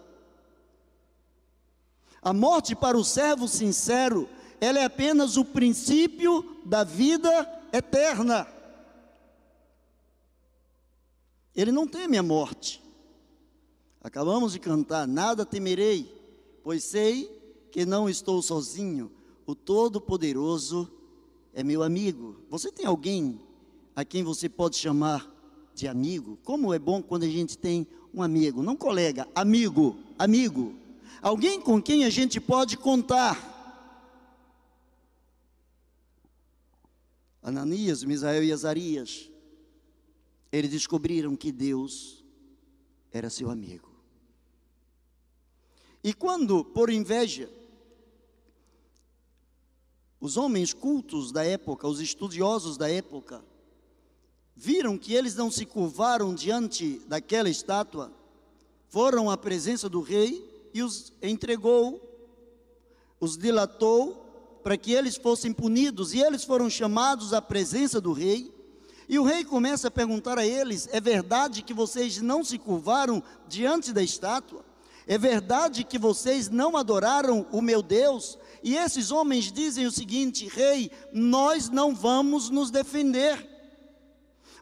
A 2.22 2.32
morte 2.32 2.74
para 2.74 2.96
o 2.96 3.04
servo 3.04 3.46
sincero, 3.46 4.26
ela 4.64 4.78
é 4.78 4.84
apenas 4.84 5.36
o 5.36 5.44
princípio 5.44 6.42
da 6.64 6.84
vida 6.84 7.28
eterna. 7.70 8.48
Ele 11.54 11.70
não 11.70 11.86
teme 11.86 12.16
a 12.16 12.22
morte. 12.22 12.82
Acabamos 14.00 14.54
de 14.54 14.58
cantar: 14.58 15.06
Nada 15.06 15.44
temerei, 15.44 16.10
pois 16.62 16.82
sei 16.82 17.30
que 17.70 17.84
não 17.84 18.08
estou 18.08 18.40
sozinho, 18.40 19.12
o 19.44 19.54
Todo-Poderoso 19.54 20.90
é 21.52 21.62
meu 21.62 21.82
amigo. 21.82 22.36
Você 22.48 22.72
tem 22.72 22.86
alguém 22.86 23.38
a 23.94 24.02
quem 24.02 24.24
você 24.24 24.48
pode 24.48 24.76
chamar 24.76 25.30
de 25.74 25.86
amigo? 25.86 26.38
Como 26.42 26.72
é 26.72 26.78
bom 26.78 27.02
quando 27.02 27.24
a 27.24 27.28
gente 27.28 27.58
tem 27.58 27.86
um 28.14 28.22
amigo, 28.22 28.62
não 28.62 28.76
colega, 28.76 29.28
amigo, 29.34 29.94
amigo. 30.18 30.74
Alguém 31.20 31.60
com 31.60 31.82
quem 31.82 32.06
a 32.06 32.10
gente 32.10 32.40
pode 32.40 32.78
contar. 32.78 33.53
Ananias, 37.44 38.02
Misael 38.02 38.42
e 38.42 38.50
Azarias, 38.50 39.30
eles 40.50 40.70
descobriram 40.70 41.36
que 41.36 41.52
Deus 41.52 42.24
era 43.12 43.28
seu 43.28 43.50
amigo. 43.50 43.92
E 46.02 46.14
quando, 46.14 46.64
por 46.64 46.88
inveja, 46.88 47.50
os 50.18 50.38
homens 50.38 50.72
cultos 50.72 51.30
da 51.30 51.44
época, 51.44 51.86
os 51.86 52.00
estudiosos 52.00 52.78
da 52.78 52.90
época, 52.90 53.44
viram 54.56 54.96
que 54.96 55.12
eles 55.12 55.34
não 55.34 55.50
se 55.50 55.66
curvaram 55.66 56.34
diante 56.34 56.98
daquela 57.00 57.50
estátua, 57.50 58.10
foram 58.88 59.28
à 59.28 59.36
presença 59.36 59.86
do 59.86 60.00
rei 60.00 60.70
e 60.72 60.82
os 60.82 61.12
entregou, 61.20 62.00
os 63.20 63.36
dilatou 63.36 64.23
para 64.64 64.78
que 64.78 64.92
eles 64.92 65.16
fossem 65.16 65.52
punidos, 65.52 66.14
e 66.14 66.20
eles 66.20 66.42
foram 66.42 66.70
chamados 66.70 67.34
à 67.34 67.42
presença 67.42 68.00
do 68.00 68.14
rei. 68.14 68.50
E 69.06 69.18
o 69.18 69.22
rei 69.22 69.44
começa 69.44 69.88
a 69.88 69.90
perguntar 69.90 70.38
a 70.38 70.46
eles: 70.46 70.88
é 70.90 71.00
verdade 71.00 71.62
que 71.62 71.74
vocês 71.74 72.22
não 72.22 72.42
se 72.42 72.58
curvaram 72.58 73.22
diante 73.46 73.92
da 73.92 74.02
estátua? 74.02 74.64
É 75.06 75.18
verdade 75.18 75.84
que 75.84 75.98
vocês 75.98 76.48
não 76.48 76.78
adoraram 76.78 77.46
o 77.52 77.60
meu 77.60 77.82
Deus? 77.82 78.38
E 78.62 78.74
esses 78.74 79.10
homens 79.10 79.52
dizem 79.52 79.84
o 79.86 79.92
seguinte: 79.92 80.48
Rei, 80.48 80.90
nós 81.12 81.68
não 81.68 81.94
vamos 81.94 82.48
nos 82.48 82.70
defender. 82.70 83.53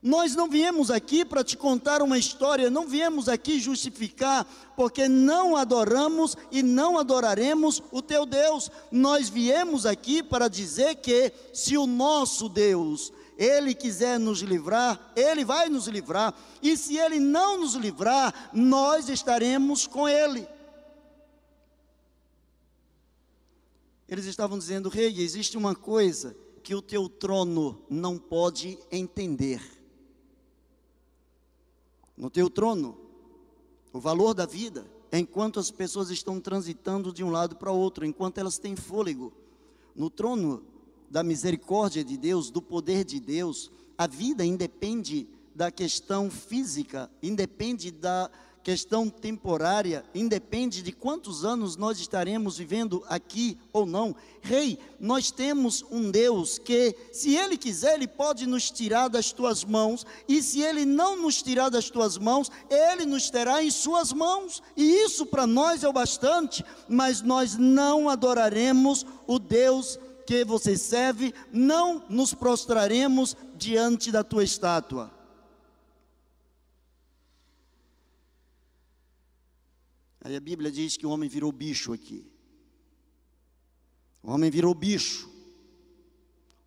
Nós 0.02 0.34
não 0.34 0.48
viemos 0.48 0.90
aqui 0.90 1.24
para 1.24 1.44
te 1.44 1.56
contar 1.56 2.02
uma 2.02 2.18
história, 2.18 2.68
não 2.68 2.88
viemos 2.88 3.28
aqui 3.28 3.60
justificar, 3.60 4.44
porque 4.76 5.08
não 5.08 5.56
adoramos 5.56 6.36
e 6.50 6.60
não 6.60 6.98
adoraremos 6.98 7.80
o 7.92 8.02
teu 8.02 8.26
Deus. 8.26 8.68
Nós 8.90 9.28
viemos 9.28 9.86
aqui 9.86 10.20
para 10.20 10.48
dizer 10.48 10.96
que 10.96 11.32
se 11.52 11.78
o 11.78 11.86
nosso 11.86 12.48
Deus 12.48 13.12
ele 13.36 13.74
quiser 13.74 14.20
nos 14.20 14.40
livrar, 14.40 15.12
Ele 15.16 15.44
vai 15.44 15.68
nos 15.68 15.88
livrar, 15.88 16.32
e 16.62 16.76
se 16.76 16.96
Ele 16.96 17.18
não 17.18 17.60
nos 17.60 17.74
livrar, 17.74 18.50
nós 18.52 19.08
estaremos 19.08 19.86
com 19.86 20.08
Ele. 20.08 20.46
Eles 24.06 24.26
estavam 24.26 24.58
dizendo, 24.58 24.88
rei, 24.88 25.20
existe 25.20 25.56
uma 25.56 25.74
coisa 25.74 26.36
que 26.62 26.74
o 26.74 26.82
teu 26.82 27.08
trono 27.08 27.84
não 27.88 28.18
pode 28.18 28.78
entender. 28.90 29.81
No 32.16 32.30
teu 32.30 32.50
trono, 32.50 32.96
o 33.92 34.00
valor 34.00 34.34
da 34.34 34.46
vida, 34.46 34.86
enquanto 35.12 35.60
as 35.60 35.70
pessoas 35.70 36.10
estão 36.10 36.40
transitando 36.40 37.12
de 37.12 37.22
um 37.22 37.30
lado 37.30 37.56
para 37.56 37.70
o 37.70 37.78
outro, 37.78 38.04
enquanto 38.04 38.38
elas 38.38 38.58
têm 38.58 38.74
fôlego. 38.74 39.32
No 39.94 40.08
trono 40.08 40.62
da 41.10 41.22
misericórdia 41.22 42.02
de 42.02 42.16
Deus, 42.16 42.50
do 42.50 42.62
poder 42.62 43.04
de 43.04 43.20
Deus, 43.20 43.70
a 43.98 44.06
vida 44.06 44.44
independe 44.44 45.28
da 45.54 45.70
questão 45.70 46.30
física, 46.30 47.10
independe 47.22 47.90
da 47.90 48.30
questão 48.62 49.08
temporária, 49.08 50.04
independe 50.14 50.82
de 50.82 50.92
quantos 50.92 51.44
anos 51.44 51.76
nós 51.76 51.98
estaremos 51.98 52.56
vivendo 52.56 53.02
aqui 53.08 53.58
ou 53.72 53.84
não. 53.84 54.14
Rei, 54.40 54.78
nós 55.00 55.30
temos 55.30 55.84
um 55.90 56.10
Deus 56.10 56.58
que, 56.58 56.94
se 57.12 57.34
Ele 57.36 57.56
quiser, 57.56 57.94
Ele 57.94 58.06
pode 58.06 58.46
nos 58.46 58.70
tirar 58.70 59.08
das 59.08 59.32
tuas 59.32 59.64
mãos, 59.64 60.06
e 60.28 60.42
se 60.42 60.60
Ele 60.60 60.84
não 60.84 61.20
nos 61.20 61.42
tirar 61.42 61.68
das 61.68 61.90
tuas 61.90 62.16
mãos, 62.16 62.50
Ele 62.70 63.04
nos 63.04 63.30
terá 63.30 63.62
em 63.62 63.70
Suas 63.70 64.12
mãos, 64.12 64.62
e 64.76 65.04
isso 65.04 65.26
para 65.26 65.46
nós 65.46 65.82
é 65.82 65.88
o 65.88 65.92
bastante, 65.92 66.64
mas 66.88 67.20
nós 67.20 67.56
não 67.56 68.08
adoraremos 68.08 69.04
o 69.26 69.38
Deus 69.38 69.98
que 70.26 70.44
você 70.44 70.76
serve, 70.76 71.34
não 71.52 72.02
nos 72.08 72.32
prostraremos 72.32 73.36
diante 73.56 74.12
da 74.12 74.22
tua 74.22 74.44
estátua. 74.44 75.21
Aí 80.24 80.36
a 80.36 80.40
Bíblia 80.40 80.70
diz 80.70 80.96
que 80.96 81.04
o 81.04 81.10
homem 81.10 81.28
virou 81.28 81.50
bicho 81.50 81.92
aqui. 81.92 82.24
O 84.22 84.30
homem 84.30 84.50
virou 84.50 84.72
bicho. 84.72 85.28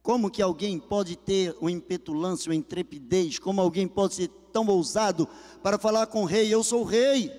Como 0.03 0.29
que 0.29 0.41
alguém 0.41 0.77
pode 0.77 1.15
ter 1.15 1.55
uma 1.61 1.71
impetulância, 1.71 2.49
uma 2.49 2.55
intrepidez? 2.55 3.39
Como 3.39 3.61
alguém 3.61 3.87
pode 3.87 4.15
ser 4.15 4.27
tão 4.51 4.67
ousado 4.67 5.27
para 5.63 5.79
falar 5.79 6.07
com 6.07 6.23
o 6.23 6.25
rei? 6.25 6.53
Eu 6.53 6.63
sou 6.63 6.81
o 6.81 6.85
rei. 6.85 7.31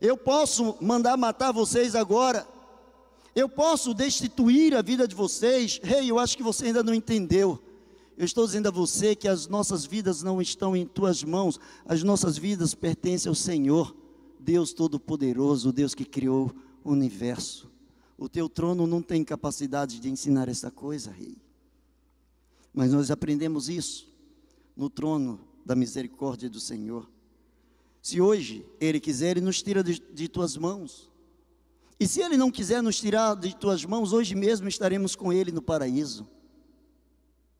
Eu 0.00 0.16
posso 0.16 0.76
mandar 0.80 1.16
matar 1.18 1.52
vocês 1.52 1.94
agora. 1.94 2.48
Eu 3.34 3.48
posso 3.48 3.92
destituir 3.92 4.74
a 4.74 4.80
vida 4.80 5.06
de 5.06 5.14
vocês. 5.14 5.78
Rei, 5.82 6.10
eu 6.10 6.18
acho 6.18 6.36
que 6.36 6.42
você 6.42 6.66
ainda 6.66 6.82
não 6.82 6.94
entendeu. 6.94 7.62
Eu 8.16 8.24
estou 8.24 8.46
dizendo 8.46 8.68
a 8.68 8.72
você 8.72 9.14
que 9.14 9.28
as 9.28 9.46
nossas 9.46 9.84
vidas 9.84 10.22
não 10.22 10.40
estão 10.40 10.74
em 10.74 10.86
tuas 10.86 11.22
mãos, 11.22 11.60
as 11.84 12.02
nossas 12.02 12.38
vidas 12.38 12.74
pertencem 12.74 13.28
ao 13.28 13.34
Senhor. 13.34 13.94
Deus 14.38 14.72
Todo-Poderoso, 14.72 15.70
o 15.70 15.72
Deus 15.72 15.94
que 15.94 16.04
criou 16.04 16.54
o 16.84 16.92
universo. 16.92 17.70
O 18.16 18.28
teu 18.28 18.48
trono 18.48 18.86
não 18.86 19.00
tem 19.02 19.22
capacidade 19.22 20.00
de 20.00 20.10
ensinar 20.10 20.48
essa 20.48 20.70
coisa, 20.70 21.10
rei. 21.10 21.36
Mas 22.72 22.92
nós 22.92 23.10
aprendemos 23.10 23.68
isso 23.68 24.08
no 24.76 24.88
trono 24.88 25.40
da 25.64 25.74
misericórdia 25.74 26.48
do 26.48 26.60
Senhor. 26.60 27.08
Se 28.00 28.20
hoje 28.20 28.64
Ele 28.80 29.00
quiser, 29.00 29.32
Ele 29.32 29.40
nos 29.40 29.62
tira 29.62 29.82
de, 29.82 30.00
de 30.12 30.28
tuas 30.28 30.56
mãos. 30.56 31.10
E 32.00 32.06
se 32.06 32.20
Ele 32.20 32.36
não 32.36 32.50
quiser 32.50 32.82
nos 32.82 32.98
tirar 32.98 33.34
de 33.34 33.54
tuas 33.56 33.84
mãos, 33.84 34.12
hoje 34.12 34.34
mesmo 34.34 34.68
estaremos 34.68 35.14
com 35.14 35.32
Ele 35.32 35.52
no 35.52 35.60
paraíso. 35.60 36.26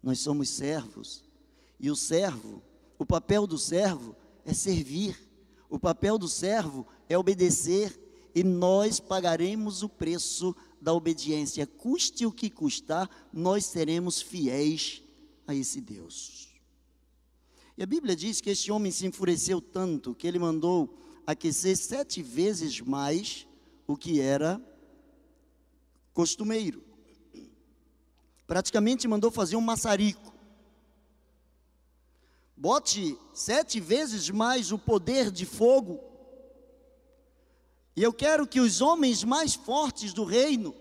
Nós 0.03 0.21
somos 0.21 0.49
servos. 0.49 1.25
E 1.79 1.91
o 1.91 1.97
servo, 1.97 2.63
o 2.99 3.05
papel 3.05 3.47
do 3.47 3.59
servo 3.59 4.17
é 4.45 4.55
servir. 4.55 5.28
O 5.69 5.79
papel 5.79 6.19
do 6.19 6.29
servo 6.29 6.87
é 7.09 7.19
obedecer 7.19 7.99
e 8.35 8.43
nós 8.43 9.01
pagaremos 9.01 9.83
o 9.83 9.89
preço 9.89 10.55
da 10.81 10.93
obediência. 10.93 11.67
Custe 11.67 12.25
o 12.25 12.33
que 12.33 12.49
custar, 12.49 13.09
nós 13.33 13.65
seremos 13.67 14.23
fiéis 14.23 15.03
a 15.47 15.55
esse 15.55 15.81
Deus. 15.81 16.49
E 17.77 17.83
a 17.83 17.87
Bíblia 17.87 18.17
diz 18.17 18.41
que 18.41 18.51
este 18.51 18.73
homem 18.73 18.91
se 18.91 19.07
enfureceu 19.07 19.61
tanto 19.61 20.15
que 20.15 20.27
ele 20.27 20.39
mandou 20.39 20.99
aquecer 21.27 21.77
sete 21.77 22.23
vezes 22.23 22.81
mais 22.81 23.47
o 23.87 23.97
que 23.97 24.21
era 24.21 24.61
costumeiro. 26.13 26.83
Praticamente 28.47 29.07
mandou 29.07 29.31
fazer 29.31 29.57
um 29.57 29.61
maçarico. 29.61 30.28
Bote 32.61 33.17
sete 33.33 33.79
vezes 33.79 34.29
mais 34.31 34.73
o 34.73 34.79
poder 34.79 35.31
de 35.31 35.47
fogo. 35.47 36.01
E 37.95 38.03
eu 38.03 38.13
quero 38.13 38.49
que 38.49 38.59
os 38.59 38.81
homens 38.81 39.23
mais 39.23 39.55
fortes 39.55 40.13
do 40.13 40.25
reino 40.25 40.75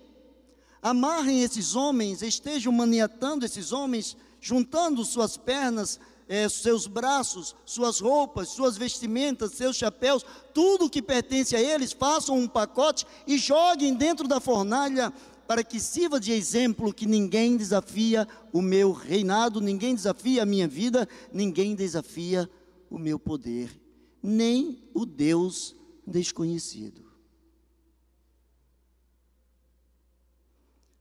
amarrem 0.81 1.43
esses 1.43 1.75
homens, 1.75 2.23
estejam 2.23 2.73
maniatando 2.73 3.45
esses 3.45 3.71
homens, 3.71 4.17
juntando 4.41 5.05
suas 5.05 5.37
pernas, 5.37 5.99
eh, 6.27 6.49
seus 6.49 6.87
braços, 6.87 7.55
suas 7.63 7.99
roupas, 7.99 8.49
suas 8.49 8.75
vestimentas, 8.75 9.51
seus 9.51 9.75
chapéus, 9.75 10.25
tudo 10.55 10.89
que 10.89 11.01
pertence 11.01 11.55
a 11.55 11.61
eles, 11.61 11.93
façam 11.93 12.39
um 12.39 12.47
pacote 12.47 13.05
e 13.27 13.37
joguem 13.37 13.93
dentro 13.93 14.27
da 14.27 14.39
fornalha 14.39 15.13
para 15.47 15.63
que 15.63 15.79
sirva 15.79 16.19
de 16.19 16.33
exemplo 16.33 16.93
que 16.93 17.05
ninguém 17.05 17.55
desafia 17.55 18.27
o 18.51 18.61
meu 18.61 18.91
reinado, 18.91 19.61
ninguém 19.61 19.95
desafia 19.95 20.43
a 20.43 20.45
minha 20.45 20.67
vida, 20.67 21.07
ninguém 21.31 21.73
desafia 21.73 22.49
o 22.89 22.99
meu 22.99 23.17
poder, 23.17 23.71
nem 24.21 24.83
o 24.93 25.05
Deus 25.05 25.73
desconhecido. 26.05 27.09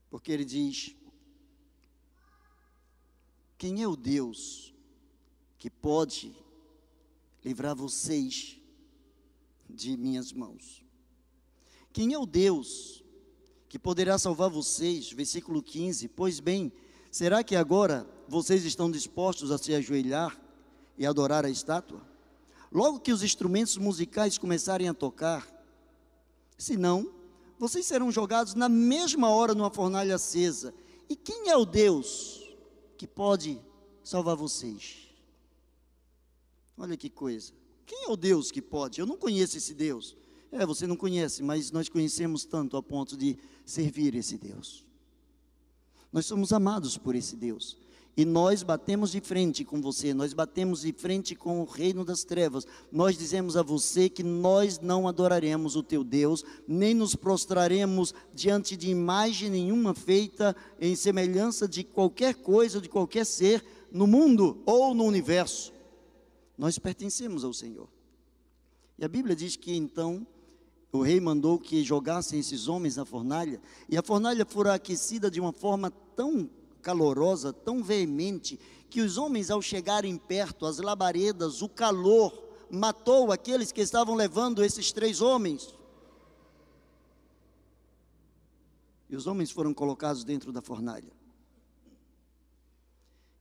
Porque 0.09 0.31
ele 0.31 0.45
diz: 0.45 0.95
Quem 3.57 3.83
é 3.83 3.87
o 3.87 3.97
Deus 3.97 4.73
que 5.57 5.69
pode 5.69 6.33
livrar 7.43 7.75
vocês 7.75 8.61
de 9.69 9.97
minhas 9.97 10.31
mãos? 10.31 10.85
Quem 11.91 12.13
é 12.13 12.17
o 12.17 12.25
Deus 12.25 13.03
que 13.69 13.77
poderá 13.79 14.17
salvar 14.17 14.49
vocês. 14.49 15.11
Versículo 15.11 15.61
15: 15.61 16.07
Pois 16.09 16.39
bem, 16.39 16.71
será 17.11 17.43
que 17.43 17.55
agora 17.55 18.07
vocês 18.27 18.63
estão 18.65 18.89
dispostos 18.89 19.51
a 19.51 19.57
se 19.57 19.73
ajoelhar 19.73 20.39
e 20.97 21.05
adorar 21.05 21.45
a 21.45 21.49
estátua? 21.49 22.01
Logo 22.71 22.99
que 22.99 23.11
os 23.11 23.23
instrumentos 23.23 23.77
musicais 23.77 24.37
começarem 24.37 24.89
a 24.89 24.93
tocar, 24.93 25.47
senão, 26.57 27.11
vocês 27.57 27.85
serão 27.85 28.11
jogados 28.11 28.53
na 28.53 28.69
mesma 28.69 29.29
hora 29.29 29.55
numa 29.55 29.71
fornalha 29.71 30.15
acesa. 30.15 30.73
E 31.09 31.15
quem 31.15 31.49
é 31.49 31.55
o 31.55 31.65
Deus 31.65 32.43
que 32.97 33.07
pode 33.07 33.59
salvar 34.03 34.35
vocês? 34.35 35.07
Olha 36.77 36.97
que 36.97 37.09
coisa. 37.09 37.53
Quem 37.85 38.03
é 38.03 38.09
o 38.09 38.17
Deus 38.17 38.51
que 38.51 38.61
pode? 38.61 38.99
Eu 38.99 39.07
não 39.07 39.17
conheço 39.17 39.57
esse 39.57 39.73
Deus. 39.73 40.15
É, 40.51 40.65
você 40.65 40.87
não 40.87 40.95
conhece, 40.95 41.43
mas 41.43 41.71
nós 41.71 41.89
conhecemos 41.89 42.45
tanto 42.45 42.77
a 42.77 42.83
ponto 42.83 43.17
de 43.17 43.37
servir 43.65 44.15
esse 44.15 44.37
Deus. 44.37 44.85
Nós 46.11 46.25
somos 46.25 46.53
amados 46.53 46.97
por 46.97 47.15
esse 47.15 47.35
Deus. 47.35 47.77
E 48.17 48.25
nós 48.25 48.63
batemos 48.63 49.11
de 49.11 49.21
frente 49.21 49.63
com 49.63 49.79
você, 49.79 50.11
nós 50.11 50.33
batemos 50.33 50.81
de 50.81 50.91
frente 50.91 51.35
com 51.35 51.61
o 51.61 51.65
reino 51.65 52.03
das 52.03 52.23
trevas. 52.23 52.65
Nós 52.91 53.15
dizemos 53.15 53.55
a 53.55 53.61
você 53.61 54.09
que 54.09 54.23
nós 54.23 54.79
não 54.79 55.07
adoraremos 55.07 55.75
o 55.75 55.83
teu 55.83 56.03
Deus, 56.03 56.43
nem 56.67 56.95
nos 56.95 57.15
prostraremos 57.15 58.15
diante 58.33 58.75
de 58.75 58.89
imagem 58.89 59.51
nenhuma 59.51 59.93
feita 59.93 60.55
em 60.81 60.95
semelhança 60.95 61.67
de 61.67 61.83
qualquer 61.83 62.33
coisa, 62.33 62.81
de 62.81 62.89
qualquer 62.89 63.23
ser 63.23 63.63
no 63.91 64.07
mundo 64.07 64.63
ou 64.65 64.95
no 64.95 65.03
universo. 65.03 65.71
Nós 66.57 66.79
pertencemos 66.79 67.43
ao 67.43 67.53
Senhor. 67.53 67.87
E 68.97 69.05
a 69.05 69.07
Bíblia 69.07 69.35
diz 69.35 69.55
que 69.55 69.75
então 69.75 70.25
o 70.91 71.01
rei 71.01 71.19
mandou 71.19 71.59
que 71.59 71.83
jogassem 71.83 72.39
esses 72.39 72.67
homens 72.67 72.95
na 72.95 73.05
fornalha, 73.05 73.61
e 73.89 73.97
a 73.97 74.03
fornalha 74.03 74.45
fora 74.45 74.73
aquecida 74.73 75.29
de 75.29 75.39
uma 75.39 75.51
forma 75.51 75.91
tão 76.15 76.49
calorosa, 76.81 77.51
tão 77.51 77.83
veemente, 77.83 78.59
que 78.89 79.01
os 79.01 79.17
homens, 79.17 79.51
ao 79.51 79.61
chegarem 79.61 80.17
perto, 80.17 80.65
as 80.65 80.77
labaredas, 80.77 81.61
o 81.61 81.67
calor, 81.67 82.47
matou 82.71 83.31
aqueles 83.31 83.71
que 83.71 83.81
estavam 83.81 84.15
levando 84.15 84.63
esses 84.63 84.91
três 84.91 85.21
homens. 85.21 85.75
E 89.09 89.15
os 89.15 89.27
homens 89.27 89.51
foram 89.51 89.73
colocados 89.73 90.23
dentro 90.23 90.51
da 90.51 90.61
fornalha. 90.61 91.11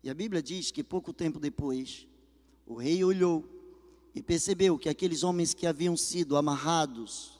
E 0.02 0.10
a 0.10 0.14
Bíblia 0.14 0.42
diz 0.42 0.70
que 0.70 0.84
pouco 0.84 1.12
tempo 1.12 1.40
depois, 1.40 2.06
o 2.66 2.74
rei 2.74 3.02
olhou 3.02 3.44
e 4.14 4.22
percebeu 4.22 4.78
que 4.78 4.88
aqueles 4.88 5.22
homens 5.22 5.52
que 5.52 5.66
haviam 5.66 5.96
sido 5.96 6.36
amarrados, 6.36 7.35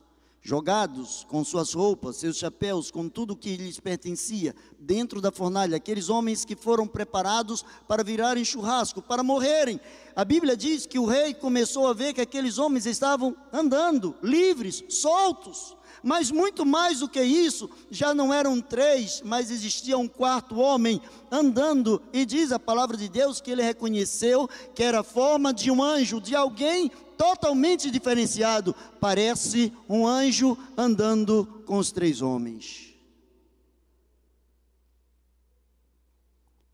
jogados 0.46 1.26
com 1.28 1.42
suas 1.44 1.74
roupas, 1.74 2.18
seus 2.18 2.37
chapéus, 2.37 2.88
com 2.88 3.09
tudo 3.09 3.35
que 3.35 3.56
lhes 3.56 3.80
pertencia, 3.80 4.54
dentro 4.78 5.20
da 5.20 5.32
fornalha, 5.32 5.76
aqueles 5.76 6.09
homens 6.09 6.44
que 6.44 6.54
foram 6.54 6.87
preparados 6.87 7.64
para 7.88 8.04
virarem 8.04 8.44
churrasco, 8.44 9.02
para 9.02 9.24
morrerem. 9.24 9.80
A 10.14 10.24
Bíblia 10.24 10.56
diz 10.56 10.87
que 10.87 11.00
o 11.00 11.04
rei 11.04 11.35
começou 11.35 11.88
a 11.88 11.92
ver 11.92 12.12
que 12.12 12.20
aqueles 12.20 12.59
homens 12.59 12.87
estavam 12.87 13.37
andando, 13.52 14.14
livres, 14.22 14.85
soltos. 14.88 15.76
Mas 16.00 16.30
muito 16.30 16.64
mais 16.64 17.00
do 17.00 17.09
que 17.09 17.20
isso, 17.20 17.68
já 17.90 18.14
não 18.14 18.32
eram 18.32 18.61
três, 18.61 19.22
mas 19.24 19.50
existia 19.50 19.98
um 19.98 20.06
quarto 20.06 20.61
homem 20.61 21.02
andando, 21.28 22.00
e 22.12 22.24
diz 22.24 22.52
a 22.52 22.59
palavra 22.61 22.96
de 22.96 23.09
Deus 23.09 23.40
que 23.40 23.50
ele 23.50 23.62
reconheceu 23.62 24.48
que 24.76 24.85
era 24.85 25.00
a 25.00 25.02
forma 25.02 25.52
de 25.52 25.72
um 25.72 25.82
anjo, 25.82 26.20
de 26.20 26.37
alguém 26.37 26.92
totalmente 27.16 27.90
diferenciado. 27.90 28.74
Parece 29.00 29.72
um 29.88 30.07
anjo 30.07 30.57
andando 30.76 31.62
com 31.66 31.79
os 31.79 31.90
três 31.90 32.22
homens. 32.22 32.94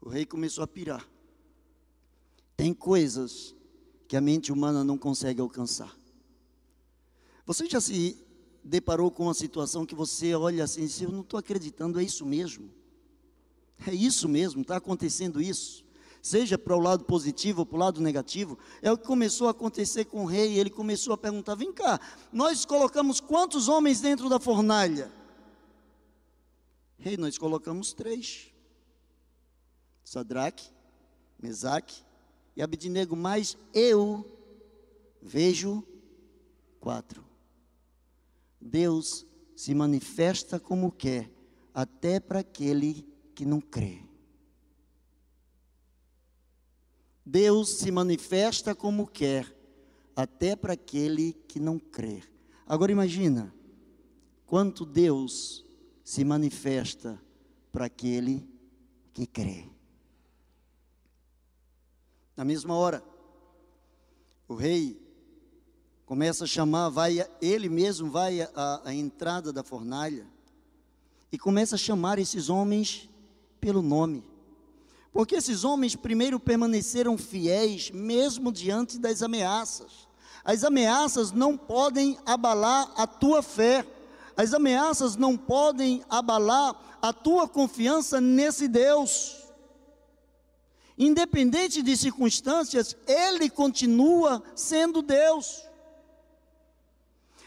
O 0.01 0.09
rei 0.09 0.27
começou 0.27 0.65
a 0.65 0.67
pirar. 0.67 1.07
Tem 2.57 2.75
coisas 2.75 3.55
que 4.09 4.17
a 4.17 4.21
mente 4.21 4.53
humana 4.53 4.85
não 4.85 4.99
consegue 4.99 5.41
alcançar. 5.41 5.97
Você 7.47 7.67
já 7.67 7.81
se 7.81 8.23
deparou 8.63 9.11
com 9.11 9.25
uma 9.25 9.35
situação 9.35 9.87
que 9.87 9.95
você 9.95 10.35
olha 10.35 10.65
assim 10.65 10.83
e 10.83 10.87
diz, 10.87 11.01
eu 11.01 11.11
não 11.11 11.23
estou 11.23 11.39
acreditando, 11.39 11.99
é 11.99 12.05
isso 12.05 12.25
mesmo? 12.25 12.71
É 13.87 13.93
isso 13.93 14.29
mesmo, 14.29 14.63
está 14.63 14.77
acontecendo 14.77 15.41
isso? 15.41 15.85
Seja 16.23 16.57
para 16.57 16.77
o 16.77 16.81
lado 16.81 17.05
positivo 17.05 17.61
ou 17.61 17.67
para 17.67 17.77
o 17.77 17.81
lado 17.81 18.01
negativo, 18.01 18.57
é 18.81 18.93
o 18.93 18.97
que 18.97 19.05
começou 19.05 19.49
a 19.49 19.51
acontecer 19.51 20.05
com 20.05 20.23
o 20.23 20.27
rei. 20.27 20.57
Ele 20.57 20.71
começou 20.71 21.13
a 21.13 21.19
perguntar: 21.19 21.57
vem 21.57 21.73
cá, 21.73 22.01
nós 22.33 22.65
colocamos 22.65 23.19
quantos 23.21 23.67
homens 23.67 24.01
dentro 24.01 24.29
da 24.29 24.39
fornalha? 24.39 25.11
Rei, 26.97 27.17
nós 27.17 27.37
colocamos 27.37 27.93
três: 27.93 28.53
Sadraque, 30.05 30.71
Mesaque 31.43 32.05
e 32.55 32.63
Abidnego, 32.63 33.17
mas 33.17 33.59
eu 33.75 34.25
vejo 35.21 35.83
quatro. 36.79 37.25
Deus 38.61 39.27
se 39.57 39.75
manifesta 39.75 40.61
como 40.61 40.93
quer, 40.93 41.29
até 41.75 42.21
para 42.21 42.39
aquele 42.39 43.05
que 43.35 43.45
não 43.45 43.61
crê. 43.61 44.12
Deus 47.33 47.71
se 47.71 47.91
manifesta 47.91 48.75
como 48.75 49.07
quer, 49.07 49.57
até 50.15 50.55
para 50.55 50.75
aquele 50.75 51.33
que 51.49 51.59
não 51.59 51.79
crê. 51.79 52.23
Agora 52.67 52.93
imagina, 52.93 53.55
quanto 54.45 54.85
Deus 54.85 55.65
se 56.05 56.25
manifesta 56.25 57.19
para 57.73 57.87
aquele 57.87 58.47
que 59.15 59.27
crê. 59.27 59.65
Na 62.37 62.45
mesma 62.45 62.75
hora, 62.75 63.03
o 64.47 64.55
rei 64.55 65.01
começa 66.05 66.45
a 66.45 66.47
chamar, 66.47 66.91
vai, 66.91 67.27
ele 67.41 67.71
mesmo 67.71 68.11
vai 68.11 68.43
à, 68.43 68.83
à 68.85 68.93
entrada 68.93 69.51
da 69.51 69.63
fornalha 69.63 70.27
e 71.33 71.39
começa 71.39 71.77
a 71.77 71.79
chamar 71.79 72.19
esses 72.19 72.51
homens 72.51 73.09
pelo 73.59 73.81
nome. 73.81 74.23
Porque 75.13 75.37
esses 75.37 75.65
homens 75.65 75.95
primeiro 75.95 76.41
permaneceram 76.41 77.19
fiéis, 77.19 77.91
mesmo 77.91 78.51
diante 78.51 78.99
das 78.99 79.23
ameaças. 79.23 80.09
As 80.45 80.65
ameaças 80.65 81.31
não 81.31 81.57
podem 81.57 82.19
abalar 82.25 82.91
a 82.97 83.07
tua 83.07 83.43
fé, 83.43 83.87
as 84.37 84.55
ameaças 84.55 85.15
não 85.15 85.37
podem 85.37 86.03
abalar 86.09 86.75
a 87.01 87.13
tua 87.13 87.47
confiança 87.47 88.21
nesse 88.21 88.67
Deus. 88.67 89.37
Independente 90.97 91.83
de 91.83 91.97
circunstâncias, 91.97 92.97
Ele 93.07 93.51
continua 93.51 94.43
sendo 94.55 95.03
Deus 95.03 95.63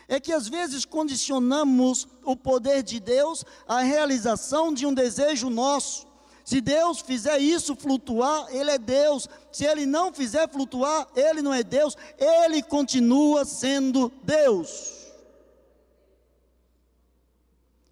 é 0.08 0.20
que 0.20 0.32
às 0.32 0.48
vezes 0.48 0.86
condicionamos 0.86 2.08
o 2.24 2.36
poder 2.36 2.84
de 2.84 3.00
Deus 3.00 3.44
à 3.68 3.80
realização 3.82 4.74
de 4.74 4.86
um 4.86 4.94
desejo 4.94 5.50
nosso. 5.50 6.05
Se 6.46 6.62
Deus 6.62 7.00
fizer 7.00 7.40
isso 7.40 7.76
flutuar, 7.76 8.48
Ele 8.56 8.70
é 8.70 8.78
Deus. 8.78 9.28
Se 9.52 9.66
Ele 9.66 9.84
não 9.88 10.14
fizer 10.14 10.48
flutuar, 10.48 11.10
Ele 11.16 11.42
não 11.42 11.52
é 11.52 11.64
Deus. 11.64 11.98
Ele 12.20 12.62
continua 12.62 13.44
sendo 13.44 14.10
Deus. 14.24 15.12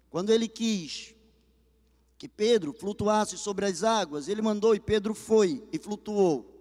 Quando 0.08 0.30
Ele 0.30 0.46
quis 0.46 1.12
que 2.16 2.28
Pedro 2.28 2.72
flutuasse 2.72 3.36
sobre 3.36 3.66
as 3.66 3.82
águas, 3.82 4.28
Ele 4.28 4.40
mandou 4.40 4.72
e 4.72 4.78
Pedro 4.78 5.14
foi 5.14 5.66
e 5.72 5.78
flutuou. 5.78 6.54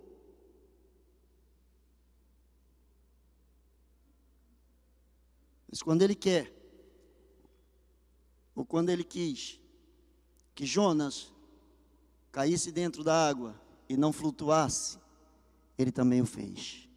Mas 5.74 5.82
quando 5.82 6.04
ele 6.04 6.14
quer, 6.14 6.54
ou 8.54 8.64
quando 8.64 8.90
ele 8.90 9.04
quis, 9.04 9.60
que 10.54 10.68
Jonas 10.68 11.33
caísse 12.34 12.72
dentro 12.72 13.04
da 13.04 13.30
água 13.30 13.56
e 13.88 13.96
não 13.96 14.12
flutuasse, 14.12 14.98
ele 15.78 15.92
também 15.92 16.20
o 16.20 16.26
fez. 16.26 16.90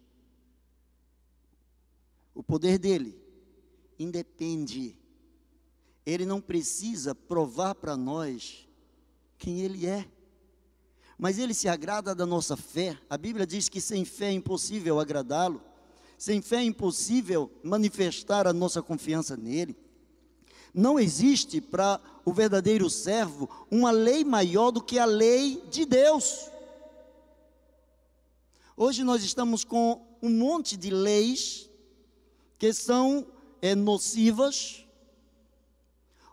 O 2.33 2.41
poder 2.41 2.79
dele 2.79 3.15
independe. 3.99 4.97
Ele 6.05 6.25
não 6.25 6.41
precisa 6.41 7.13
provar 7.13 7.75
para 7.75 7.95
nós 7.95 8.67
quem 9.37 9.61
ele 9.61 9.85
é. 9.85 10.09
Mas 11.17 11.37
ele 11.37 11.53
se 11.53 11.67
agrada 11.67 12.15
da 12.15 12.25
nossa 12.25 12.57
fé. 12.57 12.97
A 13.09 13.17
Bíblia 13.17 13.45
diz 13.45 13.69
que 13.69 13.79
sem 13.79 14.05
fé 14.05 14.27
é 14.27 14.31
impossível 14.33 14.99
agradá-lo. 14.99 15.61
Sem 16.17 16.41
fé 16.41 16.57
é 16.57 16.63
impossível 16.63 17.51
manifestar 17.63 18.47
a 18.47 18.53
nossa 18.53 18.81
confiança 18.81 19.37
nele. 19.37 19.75
Não 20.77 20.99
existe 20.99 21.59
para 21.59 21.99
o 22.23 22.31
verdadeiro 22.31 22.87
servo 22.87 23.49
uma 23.71 23.89
lei 23.89 24.23
maior 24.23 24.69
do 24.69 24.79
que 24.79 24.99
a 24.99 25.05
lei 25.05 25.59
de 25.71 25.85
Deus. 25.85 26.51
Hoje 28.75 29.03
nós 29.03 29.23
estamos 29.23 29.63
com 29.63 30.05
um 30.21 30.29
monte 30.29 30.77
de 30.77 30.91
leis 30.91 31.67
que 32.59 32.71
são 32.71 33.25
é, 33.59 33.73
nocivas. 33.73 34.85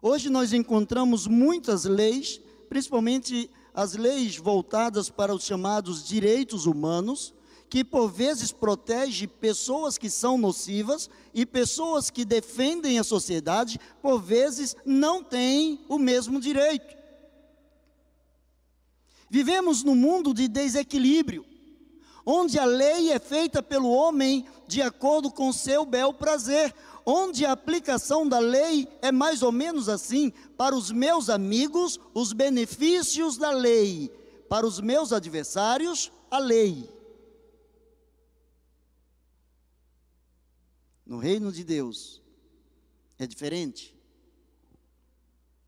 Hoje 0.03 0.29
nós 0.29 0.53
encontramos 0.53 1.27
muitas 1.27 1.87
leis, 1.87 2.39
principalmente 2.69 3.51
as 3.73 3.95
leis 3.95 4.37
voltadas 4.37 5.09
para 5.09 5.35
os 5.35 5.45
chamados 5.45 6.07
direitos 6.07 6.67
humanos, 6.67 7.33
que 7.75 7.83
por 7.83 8.09
vezes 8.09 8.53
protege 8.53 9.27
pessoas 9.27 9.99
que 9.99 10.09
são 10.09 10.39
nocivas 10.39 11.11
e 11.35 11.45
pessoas 11.45 12.09
que 12.09 12.25
defendem 12.25 13.01
a 13.01 13.03
sociedade, 13.03 13.81
por 14.01 14.23
vezes 14.23 14.77
não 14.87 15.25
têm 15.25 15.85
o 15.89 15.99
mesmo 15.99 16.39
direito. 16.39 16.97
Vivemos 19.29 19.83
num 19.83 19.97
mundo 19.97 20.33
de 20.33 20.47
desequilíbrio, 20.47 21.45
onde 22.25 22.61
a 22.61 22.65
lei 22.65 23.11
é 23.11 23.19
feita 23.19 23.61
pelo 23.61 23.91
homem 23.91 24.47
de 24.69 24.81
acordo 24.81 25.29
com 25.29 25.53
seu 25.53 25.85
bel 25.85 26.15
prazer, 26.15 26.73
onde 27.05 27.45
a 27.45 27.51
aplicação 27.51 28.29
da 28.29 28.39
lei 28.39 28.87
é 29.03 29.11
mais 29.11 29.43
ou 29.43 29.51
menos 29.51 29.89
assim: 29.89 30.33
para 30.57 30.77
os 30.77 30.93
meus 30.93 31.29
amigos, 31.29 31.99
os 32.15 32.33
benefícios 32.33 33.37
da 33.37 33.51
lei, 33.51 34.13
para 34.49 34.65
os 34.65 34.79
meus 34.79 35.13
adversários, 35.13 36.13
a 36.31 36.39
lei. 36.39 36.94
No 41.07 41.19
reino 41.19 41.53
de 41.53 41.63
Deus 41.63 42.23
é 43.19 43.27
diferente. 43.27 43.95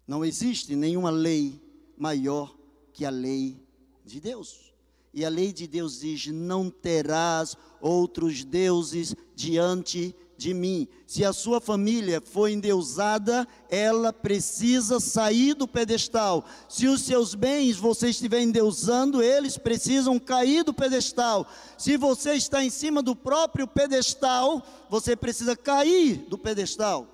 Não 0.07 0.25
existe 0.25 0.75
nenhuma 0.75 1.11
lei 1.11 1.61
maior 1.97 2.57
que 2.93 3.05
a 3.05 3.11
lei 3.11 3.61
de 4.05 4.21
Deus. 4.21 4.73
E 5.13 5.25
a 5.25 5.29
lei 5.29 5.53
de 5.53 5.67
Deus 5.67 6.01
diz: 6.01 6.27
não 6.29 6.71
terás 6.71 7.57
outros 7.81 8.45
deuses 8.45 9.15
diante 9.35 10.09
de 10.09 10.26
mim. 10.53 10.87
Se 11.07 11.25
a 11.25 11.33
sua 11.33 11.61
família 11.61 12.21
for 12.21 12.49
endeusada, 12.49 13.47
ela 13.71 14.13
precisa 14.13 15.01
sair 15.01 15.55
do 15.55 15.67
pedestal. 15.67 16.45
Se 16.69 16.87
os 16.87 17.03
seus 17.03 17.35
bens 17.35 17.77
você 17.77 18.11
estiver 18.11 18.41
endeusando, 18.41 19.23
eles 19.23 19.57
precisam 19.57 20.19
cair 20.19 20.65
do 20.65 20.75
pedestal. 20.75 21.47
Se 21.79 21.97
você 21.97 22.35
está 22.35 22.63
em 22.63 22.71
cima 22.71 23.03
do 23.03 23.17
próprio 23.17 23.67
pedestal, 23.67 24.63
você 24.91 25.17
precisa 25.17 25.57
cair 25.57 26.27
do 26.29 26.37
pedestal. 26.37 27.07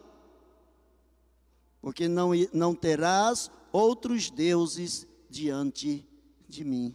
Porque 1.80 2.08
não, 2.08 2.30
não 2.52 2.74
terás 2.74 3.50
outros 3.72 4.30
deuses 4.30 5.06
diante 5.28 6.06
de 6.48 6.64
mim. 6.64 6.94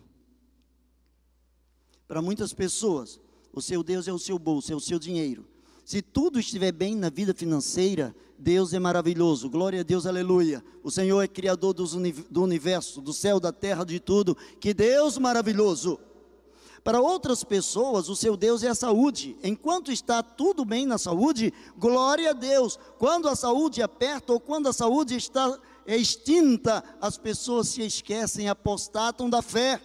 Para 2.07 2.21
muitas 2.21 2.53
pessoas, 2.53 3.19
o 3.51 3.61
seu 3.61 3.83
Deus 3.83 4.07
é 4.07 4.13
o 4.13 4.19
seu 4.19 4.39
bolso, 4.39 4.71
é 4.71 4.75
o 4.75 4.79
seu 4.79 4.97
dinheiro. 4.97 5.45
Se 5.87 6.01
tudo 6.01 6.37
estiver 6.37 6.73
bem 6.73 6.97
na 6.97 7.09
vida 7.09 7.33
financeira, 7.33 8.13
Deus 8.37 8.73
é 8.73 8.77
maravilhoso. 8.77 9.49
Glória 9.49 9.79
a 9.79 9.83
Deus, 9.83 10.05
aleluia. 10.05 10.61
O 10.83 10.91
Senhor 10.91 11.21
é 11.21 11.29
criador 11.29 11.73
do 11.73 12.43
universo, 12.43 12.99
do 12.99 13.13
céu, 13.13 13.39
da 13.39 13.53
terra, 13.53 13.85
de 13.85 13.97
tudo. 13.97 14.35
Que 14.59 14.73
Deus 14.73 15.17
maravilhoso. 15.17 15.97
Para 16.83 16.99
outras 16.99 17.41
pessoas, 17.41 18.09
o 18.09 18.17
seu 18.17 18.35
Deus 18.35 18.63
é 18.63 18.67
a 18.67 18.75
saúde. 18.75 19.37
Enquanto 19.41 19.89
está 19.89 20.21
tudo 20.21 20.65
bem 20.65 20.85
na 20.85 20.97
saúde, 20.97 21.53
glória 21.77 22.31
a 22.31 22.33
Deus. 22.33 22.77
Quando 22.99 23.29
a 23.29 23.35
saúde 23.37 23.81
aperta 23.81 24.33
ou 24.33 24.41
quando 24.41 24.67
a 24.67 24.73
saúde 24.73 25.15
está 25.15 25.57
extinta, 25.85 26.83
as 26.99 27.17
pessoas 27.17 27.69
se 27.69 27.81
esquecem, 27.81 28.49
apostatam 28.49 29.29
da 29.29 29.41
fé. 29.41 29.81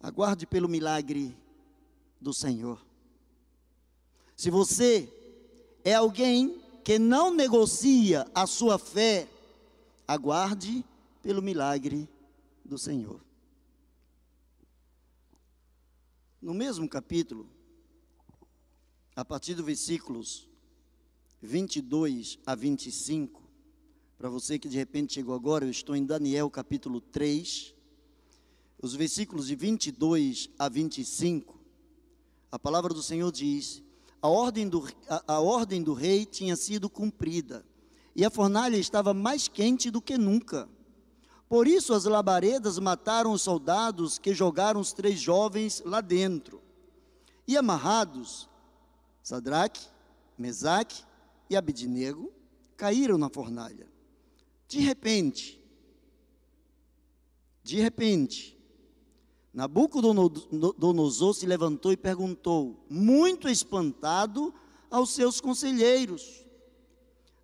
Aguarde 0.00 0.46
pelo 0.46 0.68
milagre 0.68 1.36
do 2.20 2.32
Senhor. 2.32 2.84
Se 4.36 4.50
você 4.50 5.12
é 5.84 5.94
alguém 5.94 6.60
que 6.82 6.98
não 6.98 7.34
negocia 7.34 8.26
a 8.34 8.46
sua 8.46 8.78
fé, 8.78 9.28
aguarde 10.08 10.84
pelo 11.22 11.42
milagre 11.42 12.08
do 12.64 12.78
Senhor. 12.78 13.20
No 16.40 16.54
mesmo 16.54 16.88
capítulo, 16.88 17.46
a 19.14 19.24
partir 19.24 19.54
do 19.54 19.62
versículos 19.62 20.48
22 21.42 22.38
a 22.46 22.54
25, 22.54 23.42
para 24.16 24.30
você 24.30 24.58
que 24.58 24.68
de 24.68 24.76
repente 24.76 25.14
chegou 25.14 25.34
agora, 25.34 25.66
eu 25.66 25.70
estou 25.70 25.94
em 25.94 26.04
Daniel 26.04 26.48
capítulo 26.48 27.00
3, 27.00 27.74
os 28.82 28.94
versículos 28.94 29.46
de 29.46 29.54
22 29.54 30.48
a 30.58 30.68
25, 30.68 31.58
a 32.50 32.58
palavra 32.58 32.94
do 32.94 33.02
Senhor 33.02 33.30
diz: 33.30 33.82
a 34.22 34.28
ordem 34.28 34.68
do, 34.68 34.86
a, 35.08 35.34
a 35.34 35.40
ordem 35.40 35.82
do 35.82 35.92
rei 35.92 36.24
tinha 36.24 36.56
sido 36.56 36.88
cumprida, 36.88 37.64
e 38.16 38.24
a 38.24 38.30
fornalha 38.30 38.76
estava 38.76 39.12
mais 39.14 39.48
quente 39.48 39.90
do 39.90 40.00
que 40.00 40.16
nunca. 40.16 40.68
Por 41.48 41.66
isso 41.66 41.92
as 41.92 42.04
labaredas 42.04 42.78
mataram 42.78 43.32
os 43.32 43.42
soldados 43.42 44.18
que 44.18 44.32
jogaram 44.32 44.80
os 44.80 44.92
três 44.92 45.20
jovens 45.20 45.82
lá 45.84 46.00
dentro. 46.00 46.62
E 47.46 47.56
amarrados, 47.56 48.48
Sadraque, 49.22 49.80
Mesaque 50.38 51.02
e 51.48 51.56
Abidnego 51.56 52.32
caíram 52.76 53.18
na 53.18 53.28
fornalha. 53.28 53.88
De 54.68 54.78
repente, 54.78 55.60
de 57.64 57.80
repente, 57.80 58.59
Nabucodonosor 59.52 61.34
se 61.34 61.44
levantou 61.44 61.92
e 61.92 61.96
perguntou, 61.96 62.84
muito 62.88 63.48
espantado, 63.48 64.54
aos 64.90 65.10
seus 65.10 65.40
conselheiros: 65.40 66.44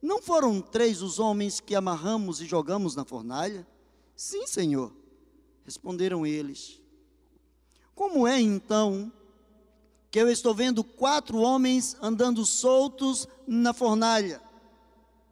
Não 0.02 0.20
foram 0.20 0.60
três 0.60 1.00
os 1.00 1.18
homens 1.18 1.60
que 1.60 1.74
amarramos 1.74 2.40
e 2.40 2.46
jogamos 2.46 2.94
na 2.96 3.04
fornalha? 3.04 3.66
Sim, 4.14 4.46
senhor, 4.46 4.92
responderam 5.64 6.26
eles. 6.26 6.80
Como 7.94 8.26
é 8.26 8.40
então 8.40 9.12
que 10.10 10.20
eu 10.20 10.28
estou 10.28 10.54
vendo 10.54 10.84
quatro 10.84 11.38
homens 11.38 11.96
andando 12.00 12.44
soltos 12.44 13.26
na 13.46 13.72
fornalha? 13.72 14.40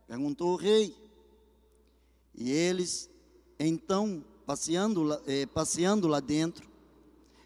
Perguntou 0.07 0.53
o 0.53 0.57
rei. 0.57 0.97
E 2.35 2.51
eles, 2.51 3.09
então, 3.59 4.25
passeando, 4.47 5.21
eh, 5.27 5.47
passeando 5.47 6.07
lá 6.07 6.21
dentro, 6.21 6.69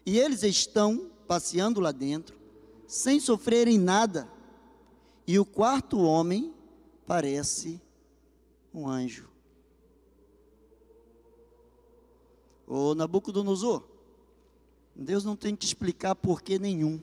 e 0.05 0.17
eles 0.17 0.43
estão 0.43 1.09
passeando 1.27 1.79
lá 1.79 1.91
dentro, 1.91 2.37
sem 2.87 3.19
sofrerem 3.19 3.77
nada, 3.77 4.27
e 5.27 5.37
o 5.37 5.45
quarto 5.45 5.99
homem 5.99 6.53
parece 7.05 7.81
um 8.73 8.87
anjo. 8.87 9.29
Ô 12.67 12.93
Nabucodonosor, 12.93 13.83
Deus 14.95 15.23
não 15.23 15.35
tem 15.35 15.55
que 15.55 15.65
explicar 15.65 16.13
porquê 16.15 16.59
nenhum. 16.59 17.01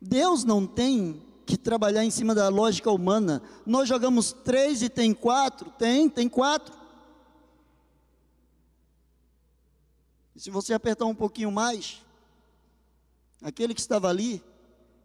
Deus 0.00 0.42
não 0.42 0.66
tem 0.66 1.22
que 1.46 1.56
trabalhar 1.56 2.04
em 2.04 2.10
cima 2.10 2.34
da 2.34 2.48
lógica 2.48 2.90
humana. 2.90 3.40
Nós 3.64 3.88
jogamos 3.88 4.32
três 4.32 4.82
e 4.82 4.88
tem 4.88 5.14
quatro. 5.14 5.70
Tem, 5.78 6.08
tem 6.08 6.28
quatro. 6.28 6.81
E 10.34 10.40
se 10.40 10.50
você 10.50 10.72
apertar 10.72 11.04
um 11.04 11.14
pouquinho 11.14 11.52
mais, 11.52 12.02
aquele 13.42 13.74
que 13.74 13.80
estava 13.80 14.08
ali, 14.08 14.42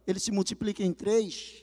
ele 0.06 0.18
se 0.18 0.30
multiplica 0.30 0.82
em 0.82 0.92
três. 0.92 1.62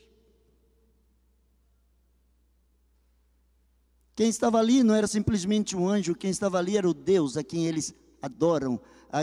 Quem 4.15 4.29
estava 4.29 4.59
ali 4.59 4.83
não 4.83 4.95
era 4.95 5.07
simplesmente 5.07 5.75
um 5.75 5.89
anjo, 5.89 6.15
quem 6.15 6.29
estava 6.29 6.57
ali 6.57 6.77
era 6.77 6.87
o 6.87 6.93
Deus 6.93 7.35
a 7.35 7.43
quem 7.43 7.65
eles 7.65 7.93
adoram, 8.21 8.79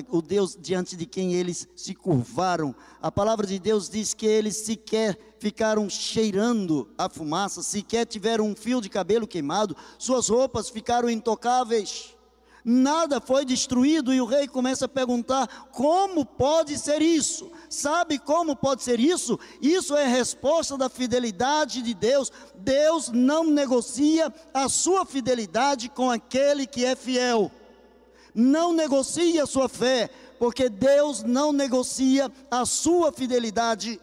o 0.08 0.20
Deus 0.20 0.56
diante 0.60 0.96
de 0.96 1.06
quem 1.06 1.34
eles 1.34 1.68
se 1.74 1.94
curvaram. 1.94 2.74
A 3.00 3.10
palavra 3.10 3.46
de 3.46 3.58
Deus 3.58 3.88
diz 3.88 4.12
que 4.12 4.26
eles 4.26 4.56
sequer 4.58 5.18
ficaram 5.38 5.88
cheirando 5.88 6.90
a 6.98 7.08
fumaça, 7.08 7.62
sequer 7.62 8.06
tiveram 8.06 8.46
um 8.46 8.56
fio 8.56 8.80
de 8.80 8.88
cabelo 8.88 9.26
queimado, 9.26 9.76
suas 9.98 10.28
roupas 10.28 10.68
ficaram 10.68 11.08
intocáveis. 11.08 12.14
Nada 12.64 13.20
foi 13.20 13.44
destruído 13.44 14.14
e 14.14 14.20
o 14.20 14.26
rei 14.26 14.46
começa 14.46 14.84
a 14.84 14.88
perguntar: 14.88 15.48
como 15.72 16.24
pode 16.24 16.78
ser 16.78 17.02
isso? 17.02 17.50
Sabe 17.68 18.18
como 18.18 18.54
pode 18.54 18.82
ser 18.82 19.00
isso? 19.00 19.38
Isso 19.60 19.96
é 19.96 20.06
resposta 20.06 20.78
da 20.78 20.88
fidelidade 20.88 21.82
de 21.82 21.94
Deus. 21.94 22.30
Deus 22.54 23.08
não 23.08 23.44
negocia 23.44 24.32
a 24.54 24.68
sua 24.68 25.04
fidelidade 25.04 25.88
com 25.88 26.10
aquele 26.10 26.66
que 26.66 26.84
é 26.84 26.94
fiel 26.94 27.50
não 28.34 28.72
negocie 28.72 29.38
a 29.38 29.46
sua 29.46 29.68
fé, 29.68 30.08
porque 30.38 30.68
Deus 30.68 31.22
não 31.22 31.52
negocia 31.52 32.30
a 32.50 32.64
sua 32.64 33.12
fidelidade. 33.12 34.00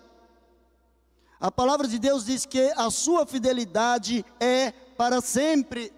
A 1.39 1.51
palavra 1.51 1.87
de 1.87 1.97
Deus 1.97 2.25
diz 2.25 2.45
que 2.45 2.71
a 2.75 2.89
sua 2.89 3.25
fidelidade 3.25 4.25
é 4.39 4.71
para 4.71 5.21
sempre. 5.21 5.91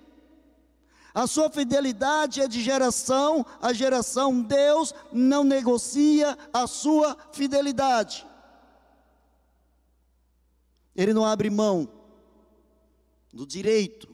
A 1.14 1.28
sua 1.28 1.50
fidelidade 1.50 2.42
é 2.42 2.48
de 2.48 2.62
geração 2.62 3.46
a 3.62 3.74
geração. 3.74 4.42
Deus 4.42 4.94
não 5.12 5.44
negocia 5.44 6.38
a 6.54 6.68
sua 6.68 7.18
fidelidade. 7.32 8.26
Ele 10.96 11.14
não 11.14 11.26
abre 11.26 11.50
mão 11.50 11.90
do 13.34 13.46
direito 13.46 14.14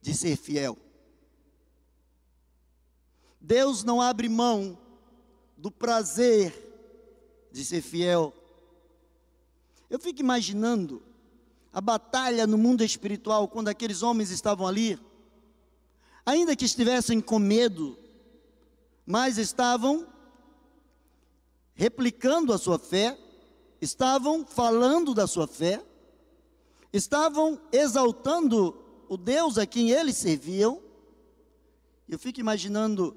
de 0.00 0.14
ser 0.14 0.36
fiel. 0.36 0.76
Deus 3.40 3.82
não 3.82 4.00
abre 4.00 4.28
mão 4.28 4.78
do 5.56 5.70
prazer 5.70 6.54
de 7.50 7.64
ser 7.64 7.82
fiel. 7.82 8.32
Eu 9.90 9.98
fico 9.98 10.20
imaginando 10.20 11.02
a 11.72 11.80
batalha 11.80 12.46
no 12.46 12.56
mundo 12.56 12.84
espiritual 12.84 13.48
quando 13.48 13.68
aqueles 13.68 14.02
homens 14.02 14.30
estavam 14.30 14.66
ali, 14.66 14.98
ainda 16.24 16.56
que 16.56 16.64
estivessem 16.64 17.20
com 17.20 17.38
medo, 17.38 17.98
mas 19.06 19.38
estavam 19.38 20.06
replicando 21.74 22.52
a 22.52 22.58
sua 22.58 22.78
fé, 22.78 23.18
estavam 23.80 24.46
falando 24.46 25.14
da 25.14 25.26
sua 25.26 25.46
fé, 25.46 25.84
estavam 26.92 27.60
exaltando 27.72 28.76
o 29.08 29.16
Deus 29.16 29.58
a 29.58 29.66
quem 29.66 29.90
eles 29.90 30.16
serviam. 30.16 30.80
Eu 32.08 32.18
fico 32.18 32.40
imaginando 32.40 33.16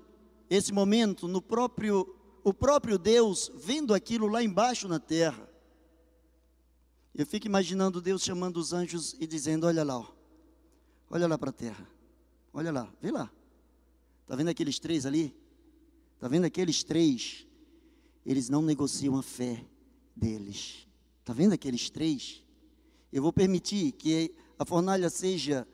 esse 0.49 0.71
momento 0.71 1.27
no 1.27 1.41
próprio 1.41 2.15
o 2.43 2.53
próprio 2.53 2.99
Deus 2.99 3.51
vendo 3.55 3.91
aquilo 3.91 4.27
lá 4.27 4.43
embaixo 4.43 4.87
na 4.87 4.99
terra. 4.99 5.49
Eu 7.13 7.25
fico 7.25 7.47
imaginando 7.47 7.99
Deus 7.99 8.21
chamando 8.21 8.57
os 8.57 8.71
anjos 8.71 9.15
e 9.19 9.25
dizendo: 9.25 9.65
Olha 9.65 9.83
lá, 9.83 9.97
ó, 9.97 10.05
olha 11.09 11.27
lá 11.27 11.39
para 11.39 11.49
a 11.49 11.53
terra, 11.53 11.89
olha 12.55 12.71
lá, 12.71 12.91
vê 13.01 13.11
lá. 13.11 13.29
Está 14.21 14.35
vendo 14.35 14.47
aqueles 14.47 14.79
três 14.79 15.05
ali? 15.05 15.35
Está 16.15 16.29
vendo 16.29 16.45
aqueles 16.45 16.83
três? 16.83 17.45
Eles 18.25 18.49
não 18.49 18.61
negociam 18.61 19.17
a 19.17 19.21
fé 19.21 19.63
deles. 20.15 20.87
Está 21.19 21.33
vendo 21.33 21.53
aqueles 21.53 21.89
três? 21.89 22.41
Eu 23.11 23.21
vou 23.21 23.33
permitir 23.33 23.91
que 23.91 24.33
a 24.57 24.65
fornalha 24.65 25.09
seja 25.09 25.67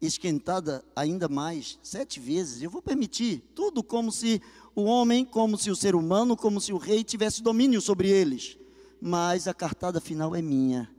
esquentada 0.00 0.84
ainda 0.96 1.28
mais, 1.28 1.78
sete 1.80 2.18
vezes. 2.18 2.60
Eu 2.60 2.70
vou 2.70 2.82
permitir 2.82 3.38
tudo 3.54 3.82
como 3.82 4.10
se 4.10 4.42
o 4.74 4.82
homem, 4.82 5.24
como 5.24 5.56
se 5.56 5.70
o 5.70 5.76
ser 5.76 5.94
humano, 5.94 6.36
como 6.36 6.60
se 6.60 6.72
o 6.72 6.76
rei 6.76 7.04
tivesse 7.04 7.40
domínio 7.40 7.80
sobre 7.80 8.10
eles. 8.10 8.58
Mas 9.00 9.46
a 9.46 9.54
cartada 9.54 10.00
final 10.00 10.34
é 10.34 10.42
minha. 10.42 10.92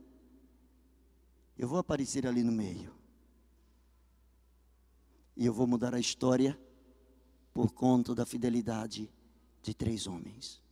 Eu 1.58 1.68
vou 1.68 1.78
aparecer 1.78 2.26
ali 2.26 2.42
no 2.42 2.52
meio. 2.52 2.95
E 5.36 5.44
eu 5.44 5.52
vou 5.52 5.66
mudar 5.66 5.94
a 5.94 6.00
história 6.00 6.58
por 7.52 7.72
conta 7.72 8.14
da 8.14 8.24
fidelidade 8.24 9.10
de 9.62 9.74
três 9.74 10.06
homens. 10.06 10.62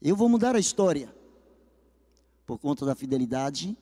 Eu 0.00 0.16
vou 0.16 0.28
mudar 0.28 0.56
a 0.56 0.58
história 0.58 1.14
por 2.46 2.58
conta 2.58 2.84
da 2.84 2.94
fidelidade 2.94 3.76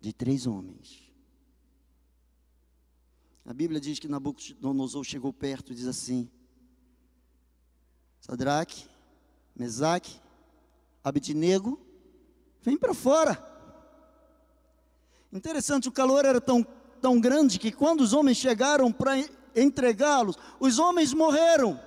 de 0.00 0.12
três 0.12 0.46
homens. 0.46 1.12
A 3.44 3.52
Bíblia 3.52 3.80
diz 3.80 3.98
que 3.98 4.08
Nabucodonosor 4.08 5.04
chegou 5.04 5.32
perto 5.32 5.72
e 5.72 5.74
diz 5.74 5.86
assim: 5.86 6.30
Sadraque, 8.20 8.88
Mesaque, 9.54 10.18
Abednego, 11.02 11.78
vem 12.62 12.78
para 12.78 12.94
fora. 12.94 13.52
Interessante, 15.30 15.88
o 15.88 15.92
calor 15.92 16.24
era 16.24 16.40
tão, 16.40 16.66
tão 17.04 17.20
grande 17.20 17.58
que 17.58 17.70
quando 17.70 18.00
os 18.00 18.14
homens 18.14 18.38
chegaram 18.38 18.90
para 18.90 19.22
entregá-los, 19.54 20.38
os 20.58 20.78
homens 20.78 21.12
morreram. 21.12 21.78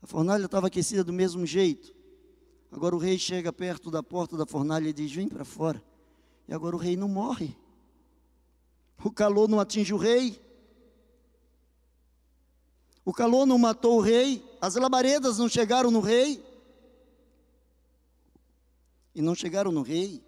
A 0.00 0.06
fornalha 0.06 0.44
estava 0.44 0.68
aquecida 0.68 1.02
do 1.02 1.12
mesmo 1.12 1.44
jeito. 1.44 1.92
Agora 2.70 2.94
o 2.94 3.00
rei 3.00 3.18
chega 3.18 3.52
perto 3.52 3.90
da 3.90 4.00
porta 4.00 4.36
da 4.36 4.46
fornalha 4.46 4.88
e 4.88 4.92
diz: 4.92 5.10
Vem 5.10 5.26
para 5.26 5.44
fora. 5.44 5.82
E 6.46 6.54
agora 6.54 6.76
o 6.76 6.78
rei 6.78 6.96
não 6.96 7.08
morre. 7.08 7.56
O 9.02 9.10
calor 9.10 9.48
não 9.48 9.58
atinge 9.58 9.92
o 9.92 9.96
rei. 9.96 10.40
O 13.04 13.12
calor 13.12 13.44
não 13.44 13.58
matou 13.58 13.98
o 13.98 14.00
rei, 14.00 14.40
as 14.60 14.76
labaredas 14.76 15.38
não 15.38 15.48
chegaram 15.48 15.90
no 15.90 15.98
rei. 15.98 16.40
E 19.16 19.20
não 19.20 19.34
chegaram 19.34 19.72
no 19.72 19.82
rei, 19.82 20.22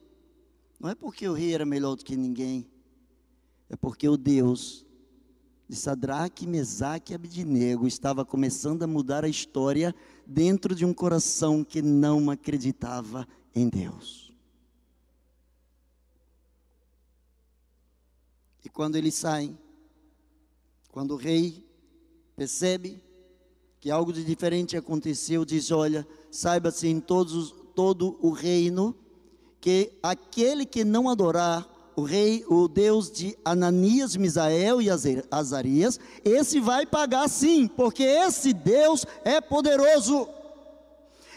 não 0.84 0.90
é 0.90 0.94
porque 0.94 1.26
o 1.26 1.32
rei 1.32 1.54
era 1.54 1.64
melhor 1.64 1.96
do 1.96 2.04
que 2.04 2.14
ninguém, 2.14 2.68
é 3.70 3.74
porque 3.74 4.06
o 4.06 4.18
Deus 4.18 4.84
de 5.66 5.74
Sadraque, 5.74 6.46
Mesaque 6.46 7.12
e 7.12 7.14
Abidnego 7.14 7.86
estava 7.86 8.22
começando 8.22 8.82
a 8.82 8.86
mudar 8.86 9.24
a 9.24 9.28
história 9.28 9.94
dentro 10.26 10.74
de 10.74 10.84
um 10.84 10.92
coração 10.92 11.64
que 11.64 11.80
não 11.80 12.30
acreditava 12.30 13.26
em 13.54 13.66
Deus. 13.66 14.30
E 18.62 18.68
quando 18.68 18.96
eles 18.96 19.14
saem, 19.14 19.58
quando 20.90 21.12
o 21.12 21.16
rei 21.16 21.66
percebe 22.36 23.02
que 23.80 23.90
algo 23.90 24.12
de 24.12 24.22
diferente 24.22 24.76
aconteceu, 24.76 25.46
diz: 25.46 25.70
Olha, 25.70 26.06
saiba-se 26.30 26.86
em 26.86 27.00
todos, 27.00 27.54
todo 27.74 28.18
o 28.20 28.32
reino 28.32 28.94
que 29.64 29.90
aquele 30.02 30.66
que 30.66 30.84
não 30.84 31.08
adorar 31.08 31.66
o 31.96 32.02
rei, 32.02 32.44
o 32.50 32.68
Deus 32.68 33.10
de 33.10 33.34
Ananias, 33.42 34.14
Misael 34.14 34.82
e 34.82 34.88
Azarias, 35.30 35.98
esse 36.22 36.60
vai 36.60 36.84
pagar 36.84 37.30
sim, 37.30 37.66
porque 37.66 38.02
esse 38.02 38.52
Deus 38.52 39.06
é 39.24 39.40
poderoso. 39.40 40.28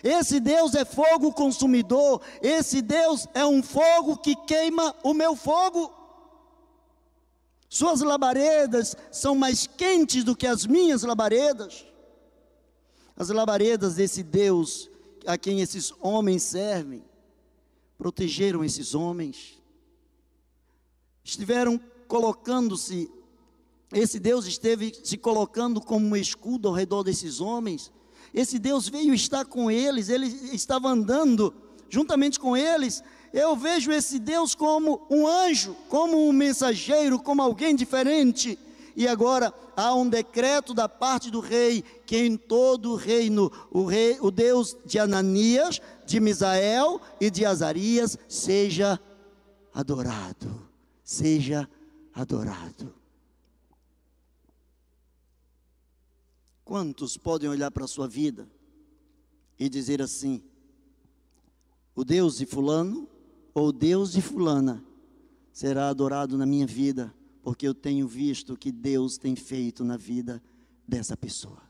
Esse 0.04 0.42
Deus 0.42 0.76
é 0.76 0.84
fogo 0.84 1.32
consumidor, 1.32 2.22
esse 2.42 2.82
Deus 2.82 3.30
é 3.34 3.46
um 3.46 3.64
fogo 3.64 4.18
que 4.18 4.36
queima 4.36 4.94
o 5.04 5.14
meu 5.14 5.34
fogo. 5.34 5.90
Suas 7.70 8.02
labaredas 8.02 8.94
são 9.10 9.36
mais 9.36 9.68
quentes 9.68 10.26
do 10.26 10.36
que 10.36 10.48
as 10.48 10.66
minhas 10.66 11.02
labaredas. 11.04 11.86
As 13.16 13.30
labaredas 13.30 13.96
desse 13.96 14.22
Deus 14.22 14.90
a 15.26 15.38
quem 15.38 15.62
esses 15.62 15.94
homens 16.02 16.44
servem 16.44 17.06
protegeram 17.98 18.64
esses 18.64 18.94
homens. 18.94 19.58
Estiveram 21.24 21.80
colocando-se, 22.08 23.10
esse 23.92 24.20
Deus 24.20 24.46
esteve 24.46 24.94
se 25.04 25.18
colocando 25.18 25.82
como 25.82 26.06
um 26.06 26.16
escudo 26.16 26.68
ao 26.68 26.74
redor 26.74 27.04
desses 27.04 27.42
homens. 27.42 27.92
Esse 28.34 28.60
Deus 28.60 28.88
veio 28.88 29.14
estar 29.14 29.46
com 29.46 29.72
eles, 29.72 30.10
ele 30.10 30.28
estava 30.54 30.90
andando 30.90 31.54
juntamente 31.90 32.40
com 32.40 32.56
eles, 32.56 33.02
eu 33.34 33.56
vejo 33.56 33.92
esse 33.92 34.20
Deus 34.20 34.56
como 34.56 35.06
um 35.10 35.28
anjo, 35.28 35.76
como 35.90 36.28
um 36.28 36.32
mensageiro, 36.32 37.20
como 37.20 37.42
alguém 37.42 37.76
diferente. 37.76 38.58
E 38.98 39.08
agora 39.08 39.54
há 39.76 39.94
um 39.94 40.10
decreto 40.10 40.74
da 40.74 40.90
parte 40.90 41.30
do 41.30 41.40
rei 41.40 41.84
que 41.84 42.18
em 42.18 42.36
todo 42.36 42.94
o 42.94 42.96
reino 42.96 43.52
o 43.70 43.86
rei, 43.86 44.18
o 44.20 44.32
Deus 44.32 44.76
de 44.88 44.98
Ananias, 44.98 45.80
de 46.04 46.20
Misael 46.20 47.00
e 47.22 47.30
de 47.30 47.46
Azarias 47.46 48.18
seja 48.28 49.00
adorado. 49.72 50.68
Seja 51.04 51.70
adorado. 52.12 52.92
Quantos 56.66 57.18
podem 57.18 57.48
olhar 57.48 57.70
para 57.70 57.86
a 57.86 57.88
sua 57.88 58.08
vida 58.08 58.50
e 59.60 59.70
dizer 59.70 60.02
assim: 60.02 60.42
o 61.96 62.04
Deus 62.04 62.40
de 62.40 62.48
Fulano 62.48 63.08
ou 63.54 63.72
Deus 63.72 64.12
de 64.12 64.24
Fulana 64.24 64.84
será 65.54 65.88
adorado 65.88 66.36
na 66.36 66.48
minha 66.48 66.66
vida, 66.66 67.14
porque 67.48 67.66
eu 67.66 67.74
tenho 67.74 68.06
visto 68.10 68.52
o 68.52 68.58
que 68.58 68.74
Deus 68.74 69.18
tem 69.18 69.34
feito 69.34 69.82
na 69.82 69.96
vida 69.96 70.44
dessa 70.86 71.16
pessoa. 71.16 71.64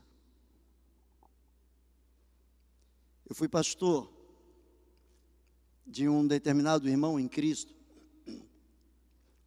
Eu 3.24 3.32
fui 3.32 3.48
pastor 3.48 4.12
de 5.86 6.08
um 6.08 6.26
determinado 6.26 6.88
irmão 6.88 7.16
em 7.20 7.28
Cristo, 7.28 7.72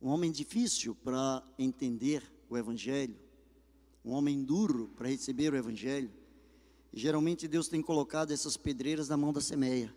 um 0.02 0.08
homem 0.08 0.32
difícil 0.32 0.96
para 0.96 1.44
entender 1.60 2.24
o 2.50 2.58
Evangelho, 2.58 3.20
um 4.06 4.12
homem 4.12 4.42
duro 4.42 4.88
para 4.96 5.10
receber 5.10 5.52
o 5.52 5.58
Evangelho. 5.58 6.14
E 6.94 7.00
geralmente 7.02 7.46
Deus 7.46 7.68
tem 7.68 7.82
colocado 7.82 8.32
essas 8.32 8.56
pedreiras 8.56 9.10
na 9.10 9.18
mão 9.18 9.34
da 9.34 9.42
semeia. 9.42 9.94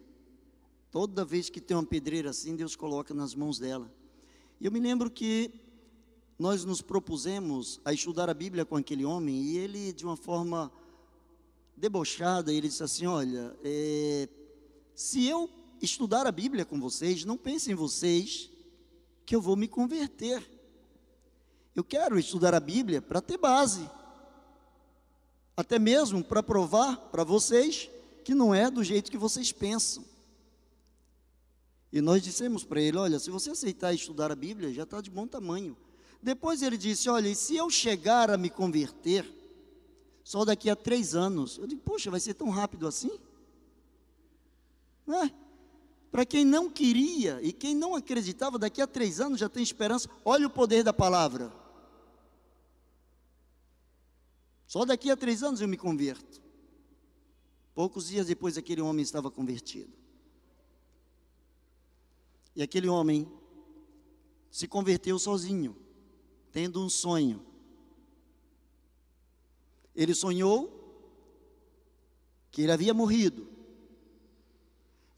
Toda 0.90 1.24
vez 1.24 1.48
que 1.48 1.60
tem 1.60 1.76
uma 1.76 1.86
pedreira 1.86 2.30
assim, 2.30 2.56
Deus 2.56 2.74
coloca 2.74 3.14
nas 3.14 3.36
mãos 3.36 3.56
dela. 3.56 3.88
E 4.60 4.66
eu 4.66 4.72
me 4.72 4.80
lembro 4.80 5.08
que 5.08 5.63
nós 6.38 6.64
nos 6.64 6.82
propusemos 6.82 7.80
a 7.84 7.92
estudar 7.92 8.28
a 8.28 8.34
Bíblia 8.34 8.64
com 8.64 8.76
aquele 8.76 9.04
homem, 9.04 9.42
e 9.42 9.58
ele, 9.58 9.92
de 9.92 10.04
uma 10.04 10.16
forma 10.16 10.70
debochada, 11.76 12.52
ele 12.52 12.68
disse 12.68 12.82
assim: 12.82 13.06
Olha, 13.06 13.56
é, 13.62 14.28
se 14.94 15.26
eu 15.26 15.48
estudar 15.80 16.26
a 16.26 16.32
Bíblia 16.32 16.64
com 16.64 16.80
vocês, 16.80 17.24
não 17.24 17.36
pensem 17.36 17.74
vocês 17.74 18.50
que 19.24 19.34
eu 19.34 19.40
vou 19.40 19.56
me 19.56 19.68
converter. 19.68 20.42
Eu 21.74 21.82
quero 21.82 22.18
estudar 22.18 22.54
a 22.54 22.60
Bíblia 22.60 23.02
para 23.02 23.20
ter 23.20 23.36
base, 23.36 23.88
até 25.56 25.78
mesmo 25.78 26.22
para 26.22 26.42
provar 26.42 26.96
para 27.10 27.24
vocês 27.24 27.90
que 28.24 28.34
não 28.34 28.54
é 28.54 28.70
do 28.70 28.82
jeito 28.82 29.10
que 29.10 29.18
vocês 29.18 29.52
pensam. 29.52 30.04
E 31.92 32.00
nós 32.00 32.22
dissemos 32.22 32.64
para 32.64 32.80
ele: 32.80 32.96
olha, 32.96 33.18
se 33.18 33.30
você 33.30 33.50
aceitar 33.50 33.92
estudar 33.92 34.32
a 34.32 34.36
Bíblia, 34.36 34.72
já 34.72 34.82
está 34.82 35.00
de 35.00 35.10
bom 35.10 35.26
tamanho. 35.26 35.76
Depois 36.24 36.62
ele 36.62 36.78
disse: 36.78 37.10
olha, 37.10 37.28
e 37.28 37.34
se 37.34 37.54
eu 37.54 37.68
chegar 37.68 38.30
a 38.30 38.38
me 38.38 38.48
converter, 38.48 39.30
só 40.24 40.42
daqui 40.42 40.70
a 40.70 40.74
três 40.74 41.14
anos? 41.14 41.58
Eu 41.58 41.66
digo: 41.66 41.82
poxa, 41.82 42.10
vai 42.10 42.18
ser 42.18 42.32
tão 42.32 42.48
rápido 42.48 42.86
assim? 42.86 43.20
É. 45.06 45.30
Para 46.10 46.24
quem 46.24 46.42
não 46.42 46.70
queria 46.70 47.42
e 47.42 47.52
quem 47.52 47.74
não 47.74 47.94
acreditava, 47.94 48.58
daqui 48.58 48.80
a 48.80 48.86
três 48.86 49.20
anos 49.20 49.38
já 49.38 49.50
tem 49.50 49.62
esperança. 49.62 50.08
Olha 50.24 50.46
o 50.46 50.50
poder 50.50 50.82
da 50.82 50.94
palavra. 50.94 51.52
Só 54.66 54.86
daqui 54.86 55.10
a 55.10 55.16
três 55.16 55.42
anos 55.42 55.60
eu 55.60 55.68
me 55.68 55.76
converto. 55.76 56.40
Poucos 57.74 58.06
dias 58.06 58.28
depois, 58.28 58.56
aquele 58.56 58.80
homem 58.80 59.02
estava 59.02 59.30
convertido. 59.30 59.92
E 62.56 62.62
aquele 62.62 62.88
homem 62.88 63.30
se 64.50 64.66
converteu 64.66 65.18
sozinho, 65.18 65.76
tendo 66.54 66.80
um 66.80 66.88
sonho. 66.88 67.44
Ele 69.94 70.14
sonhou 70.14 70.70
que 72.52 72.62
ele 72.62 72.70
havia 72.70 72.94
morrido. 72.94 73.48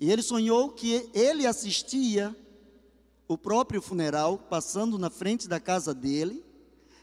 E 0.01 0.11
ele 0.11 0.23
sonhou 0.23 0.71
que 0.71 1.11
ele 1.13 1.47
assistia 1.47 2.35
o 3.29 3.37
próprio 3.37 3.83
funeral, 3.83 4.39
passando 4.39 4.99
na 4.99 5.11
frente 5.11 5.47
da 5.47 5.61
casa 5.61 5.93
dele. 5.93 6.43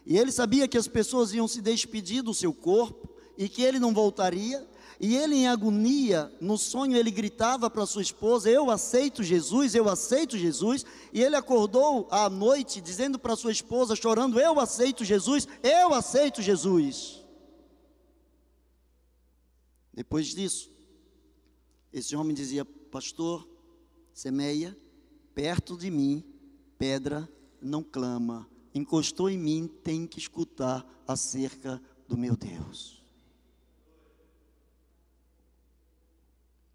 E 0.03 0.17
ele 0.17 0.31
sabia 0.31 0.67
que 0.67 0.79
as 0.79 0.87
pessoas 0.87 1.31
iam 1.31 1.47
se 1.47 1.61
despedir 1.61 2.23
do 2.23 2.33
seu 2.33 2.51
corpo 2.51 3.07
e 3.37 3.47
que 3.47 3.61
ele 3.61 3.77
não 3.77 3.93
voltaria. 3.93 4.67
E 5.03 5.17
ele, 5.17 5.35
em 5.35 5.49
agonia, 5.49 6.31
no 6.39 6.57
sonho, 6.57 6.95
ele 6.95 7.11
gritava 7.11 7.69
para 7.69 7.85
sua 7.85 8.01
esposa: 8.01 8.49
Eu 8.49 8.71
aceito 8.71 9.21
Jesus, 9.21 9.75
eu 9.75 9.89
aceito 9.89 10.37
Jesus. 10.37 10.85
E 11.11 11.21
ele 11.21 11.35
acordou 11.35 12.07
à 12.09 12.29
noite, 12.29 12.79
dizendo 12.79 13.19
para 13.19 13.35
sua 13.35 13.51
esposa, 13.51 13.97
chorando: 13.97 14.39
Eu 14.39 14.61
aceito 14.61 15.03
Jesus, 15.03 15.45
eu 15.61 15.93
aceito 15.93 16.41
Jesus. 16.41 17.21
Depois 19.93 20.27
disso, 20.27 20.71
esse 21.91 22.15
homem 22.15 22.33
dizia: 22.33 22.63
Pastor, 22.63 23.45
semeia, 24.13 24.73
perto 25.35 25.75
de 25.75 25.91
mim, 25.91 26.23
pedra 26.77 27.29
não 27.61 27.83
clama. 27.83 28.49
Encostou 28.73 29.29
em 29.29 29.37
mim, 29.37 29.67
tem 29.83 30.07
que 30.07 30.17
escutar 30.17 30.87
acerca 31.05 31.81
do 32.07 32.17
meu 32.17 32.37
Deus. 32.37 32.62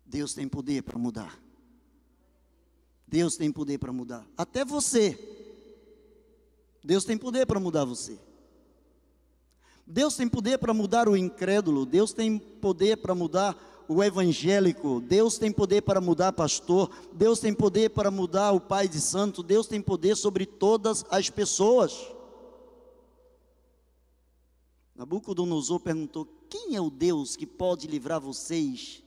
Deus 0.09 0.33
tem 0.33 0.49
poder 0.49 0.83
para 0.83 0.99
mudar. 0.99 1.39
Deus 3.07 3.37
tem 3.37 3.53
poder 3.53 3.79
para 3.79 3.93
mudar. 3.93 4.27
Até 4.37 4.65
você. 4.65 5.19
Deus 6.83 7.05
tem 7.05 7.19
poder 7.19 7.47
para 7.47 7.61
mudar 7.61 7.85
você. 7.85 8.19
Deus 9.87 10.17
tem 10.17 10.27
poder 10.27 10.59
para 10.59 10.73
mudar 10.73 11.09
o 11.09 11.17
incrédulo. 11.17 11.85
Deus 11.85 12.15
tem 12.15 12.39
poder 12.39 12.97
para 12.97 13.15
mudar 13.15 13.85
o 13.87 14.03
evangélico. 14.03 15.01
Deus 15.03 15.37
tem 15.37 15.53
poder 15.53 15.83
para 15.83 16.01
mudar 16.01 16.33
pastor. 16.33 16.91
Deus 17.13 17.39
tem 17.39 17.53
poder 17.53 17.91
para 17.91 18.11
mudar 18.11 18.53
o 18.53 18.61
pai 18.61 18.89
de 18.89 19.03
santo. 19.03 19.43
Deus 19.43 19.67
tem 19.67 19.81
poder 19.81 20.17
sobre 20.17 20.47
todas 20.47 21.05
as 21.11 21.29
pessoas. 21.29 21.95
Nabucodonosor 24.97 25.81
perguntou: 25.81 26.27
Quem 26.49 26.77
é 26.77 26.81
o 26.81 26.89
Deus 26.89 27.37
que 27.37 27.47
pode 27.47 27.87
livrar 27.87 28.21
vocês 28.21 29.03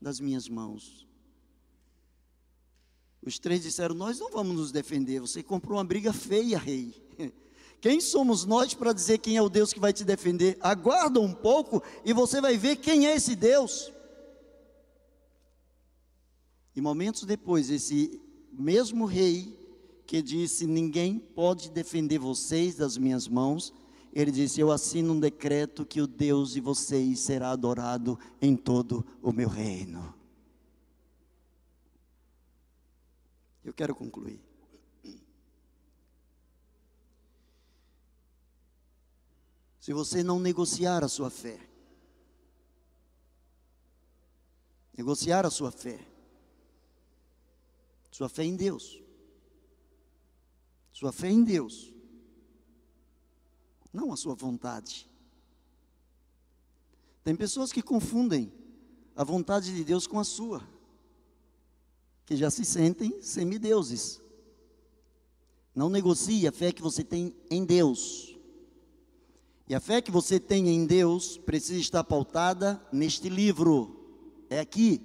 das 0.00 0.20
minhas 0.20 0.48
mãos. 0.48 1.06
Os 3.26 3.38
três 3.38 3.62
disseram: 3.62 3.94
Nós 3.94 4.18
não 4.18 4.30
vamos 4.30 4.56
nos 4.56 4.72
defender. 4.72 5.20
Você 5.20 5.42
comprou 5.42 5.78
uma 5.78 5.84
briga 5.84 6.12
feia, 6.12 6.58
rei. 6.58 6.94
Quem 7.80 8.00
somos 8.00 8.44
nós 8.44 8.72
para 8.72 8.92
dizer 8.92 9.18
quem 9.18 9.36
é 9.36 9.42
o 9.42 9.50
Deus 9.50 9.72
que 9.72 9.78
vai 9.78 9.92
te 9.92 10.02
defender? 10.02 10.56
Aguarda 10.60 11.20
um 11.20 11.32
pouco 11.32 11.82
e 12.04 12.12
você 12.12 12.40
vai 12.40 12.56
ver 12.56 12.76
quem 12.76 13.06
é 13.06 13.14
esse 13.14 13.36
Deus. 13.36 13.92
E 16.74 16.80
momentos 16.80 17.24
depois, 17.24 17.70
esse 17.70 18.20
mesmo 18.52 19.04
rei 19.04 19.58
que 20.06 20.22
disse: 20.22 20.66
Ninguém 20.66 21.18
pode 21.18 21.70
defender 21.70 22.18
vocês 22.18 22.76
das 22.76 22.96
minhas 22.96 23.28
mãos, 23.28 23.72
ele 24.16 24.30
disse: 24.30 24.58
Eu 24.58 24.72
assino 24.72 25.12
um 25.12 25.20
decreto 25.20 25.84
que 25.84 26.00
o 26.00 26.06
Deus 26.06 26.52
de 26.52 26.60
vocês 26.60 27.20
será 27.20 27.50
adorado 27.50 28.18
em 28.40 28.56
todo 28.56 29.04
o 29.20 29.30
meu 29.30 29.46
reino. 29.46 30.14
Eu 33.62 33.74
quero 33.74 33.94
concluir. 33.94 34.40
Se 39.78 39.92
você 39.92 40.22
não 40.22 40.40
negociar 40.40 41.04
a 41.04 41.08
sua 41.08 41.28
fé, 41.28 41.60
negociar 44.96 45.44
a 45.44 45.50
sua 45.50 45.70
fé, 45.70 46.00
sua 48.10 48.30
fé 48.30 48.44
em 48.44 48.56
Deus, 48.56 48.98
sua 50.90 51.12
fé 51.12 51.28
em 51.28 51.44
Deus, 51.44 51.94
não 53.96 54.12
a 54.12 54.16
sua 54.16 54.34
vontade. 54.34 55.08
Tem 57.24 57.34
pessoas 57.34 57.72
que 57.72 57.80
confundem 57.80 58.52
a 59.16 59.24
vontade 59.24 59.74
de 59.74 59.82
Deus 59.82 60.06
com 60.06 60.20
a 60.20 60.24
sua, 60.24 60.62
que 62.26 62.36
já 62.36 62.50
se 62.50 62.62
sentem 62.62 63.22
semideuses. 63.22 64.20
Não 65.74 65.88
negocie 65.88 66.46
a 66.46 66.52
fé 66.52 66.72
que 66.72 66.82
você 66.82 67.02
tem 67.02 67.34
em 67.50 67.64
Deus. 67.64 68.36
E 69.66 69.74
a 69.74 69.80
fé 69.80 70.02
que 70.02 70.10
você 70.10 70.38
tem 70.38 70.68
em 70.68 70.86
Deus 70.86 71.38
precisa 71.38 71.80
estar 71.80 72.04
pautada 72.04 72.80
neste 72.92 73.30
livro. 73.30 74.44
É 74.50 74.60
aqui. 74.60 75.00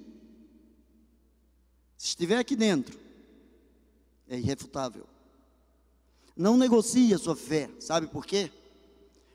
Se 1.96 2.08
estiver 2.08 2.36
aqui 2.36 2.54
dentro, 2.54 2.98
é 4.28 4.38
irrefutável. 4.38 5.06
Não 6.36 6.58
negocie 6.58 7.14
a 7.14 7.18
sua 7.18 7.34
fé, 7.34 7.70
sabe 7.80 8.06
por 8.06 8.26
quê? 8.26 8.50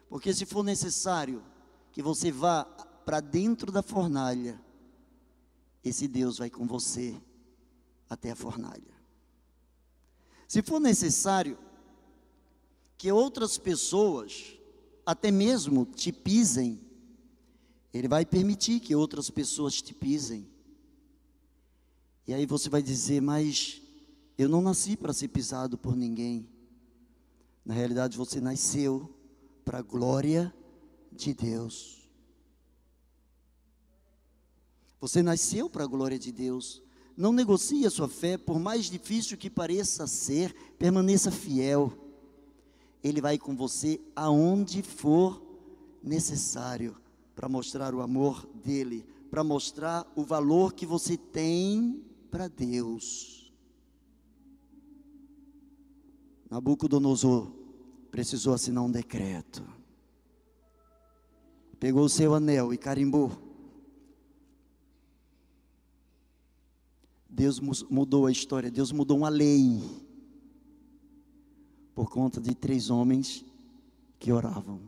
Porque 0.09 0.33
se 0.33 0.45
for 0.45 0.63
necessário 0.63 1.43
que 1.91 2.01
você 2.01 2.31
vá 2.31 2.63
para 2.63 3.19
dentro 3.19 3.71
da 3.71 3.81
fornalha, 3.81 4.61
esse 5.83 6.07
Deus 6.07 6.37
vai 6.37 6.49
com 6.49 6.65
você 6.65 7.19
até 8.09 8.31
a 8.31 8.35
fornalha. 8.35 8.95
Se 10.47 10.61
for 10.61 10.79
necessário 10.79 11.57
que 12.97 13.11
outras 13.11 13.57
pessoas, 13.57 14.57
até 15.05 15.29
mesmo 15.29 15.85
te 15.85 16.11
pisem, 16.11 16.81
Ele 17.93 18.07
vai 18.07 18.25
permitir 18.25 18.79
que 18.79 18.95
outras 18.95 19.29
pessoas 19.29 19.81
te 19.81 19.93
pisem. 19.93 20.47
E 22.25 22.33
aí 22.33 22.45
você 22.45 22.69
vai 22.69 22.81
dizer, 22.81 23.21
mas 23.21 23.81
eu 24.37 24.49
não 24.49 24.61
nasci 24.61 24.95
para 24.95 25.13
ser 25.13 25.29
pisado 25.29 25.77
por 25.77 25.95
ninguém. 25.95 26.47
Na 27.65 27.73
realidade, 27.73 28.17
você 28.17 28.39
nasceu 28.39 29.16
para 29.67 29.79
a 29.79 29.81
glória 29.81 30.53
de 31.11 31.33
Deus. 31.33 32.09
Você 35.01 35.21
nasceu 35.21 35.69
para 35.69 35.83
a 35.83 35.87
glória 35.87 36.17
de 36.17 36.31
Deus. 36.31 36.81
Não 37.17 37.33
negocie 37.33 37.85
a 37.85 37.89
sua 37.89 38.07
fé, 38.07 38.37
por 38.37 38.59
mais 38.59 38.85
difícil 38.85 39.37
que 39.37 39.49
pareça 39.49 40.07
ser, 40.07 40.53
permaneça 40.79 41.29
fiel. 41.31 41.91
Ele 43.03 43.19
vai 43.19 43.37
com 43.37 43.57
você 43.57 43.99
aonde 44.15 44.81
for 44.81 45.41
necessário 46.01 46.95
para 47.35 47.49
mostrar 47.49 47.93
o 47.93 47.99
amor 47.99 48.47
dele, 48.63 49.05
para 49.29 49.43
mostrar 49.43 50.09
o 50.15 50.23
valor 50.23 50.73
que 50.73 50.85
você 50.85 51.17
tem 51.17 52.01
para 52.31 52.47
Deus. 52.47 53.51
Nabucodonosor 56.49 57.66
precisou 58.11 58.53
assinar 58.53 58.83
um 58.83 58.91
decreto. 58.91 59.63
Pegou 61.79 62.03
o 62.03 62.09
seu 62.09 62.33
anel 62.33 62.73
e 62.73 62.77
carimbou. 62.77 63.31
Deus 67.29 67.59
mudou 67.59 68.25
a 68.25 68.31
história, 68.31 68.71
Deus 68.71 68.91
mudou 68.91 69.17
uma 69.17 69.29
lei. 69.29 69.79
Por 71.93 72.09
conta 72.09 72.41
de 72.41 72.55
três 72.55 72.89
homens 72.89 73.45
que 74.19 74.31
oravam. 74.31 74.81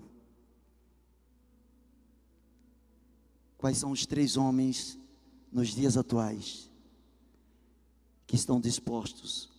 Quais 3.57 3.77
são 3.77 3.91
os 3.91 4.05
três 4.05 4.37
homens 4.37 4.97
nos 5.51 5.69
dias 5.69 5.97
atuais 5.97 6.69
que 8.25 8.35
estão 8.35 8.59
dispostos 8.59 9.49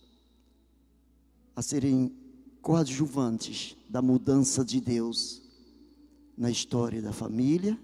a 1.55 1.61
serem 1.61 2.11
coadjuvantes 2.61 3.75
da 3.89 4.01
mudança 4.01 4.63
de 4.63 4.79
Deus 4.79 5.41
na 6.37 6.49
história 6.49 7.01
da 7.01 7.11
família, 7.11 7.77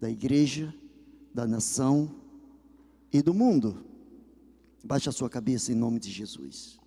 da 0.00 0.10
igreja, 0.10 0.74
da 1.34 1.46
nação 1.46 2.10
e 3.12 3.20
do 3.20 3.34
mundo. 3.34 3.84
Baixe 4.82 5.08
a 5.08 5.12
sua 5.12 5.28
cabeça 5.28 5.72
em 5.72 5.74
nome 5.74 5.98
de 5.98 6.10
Jesus. 6.10 6.78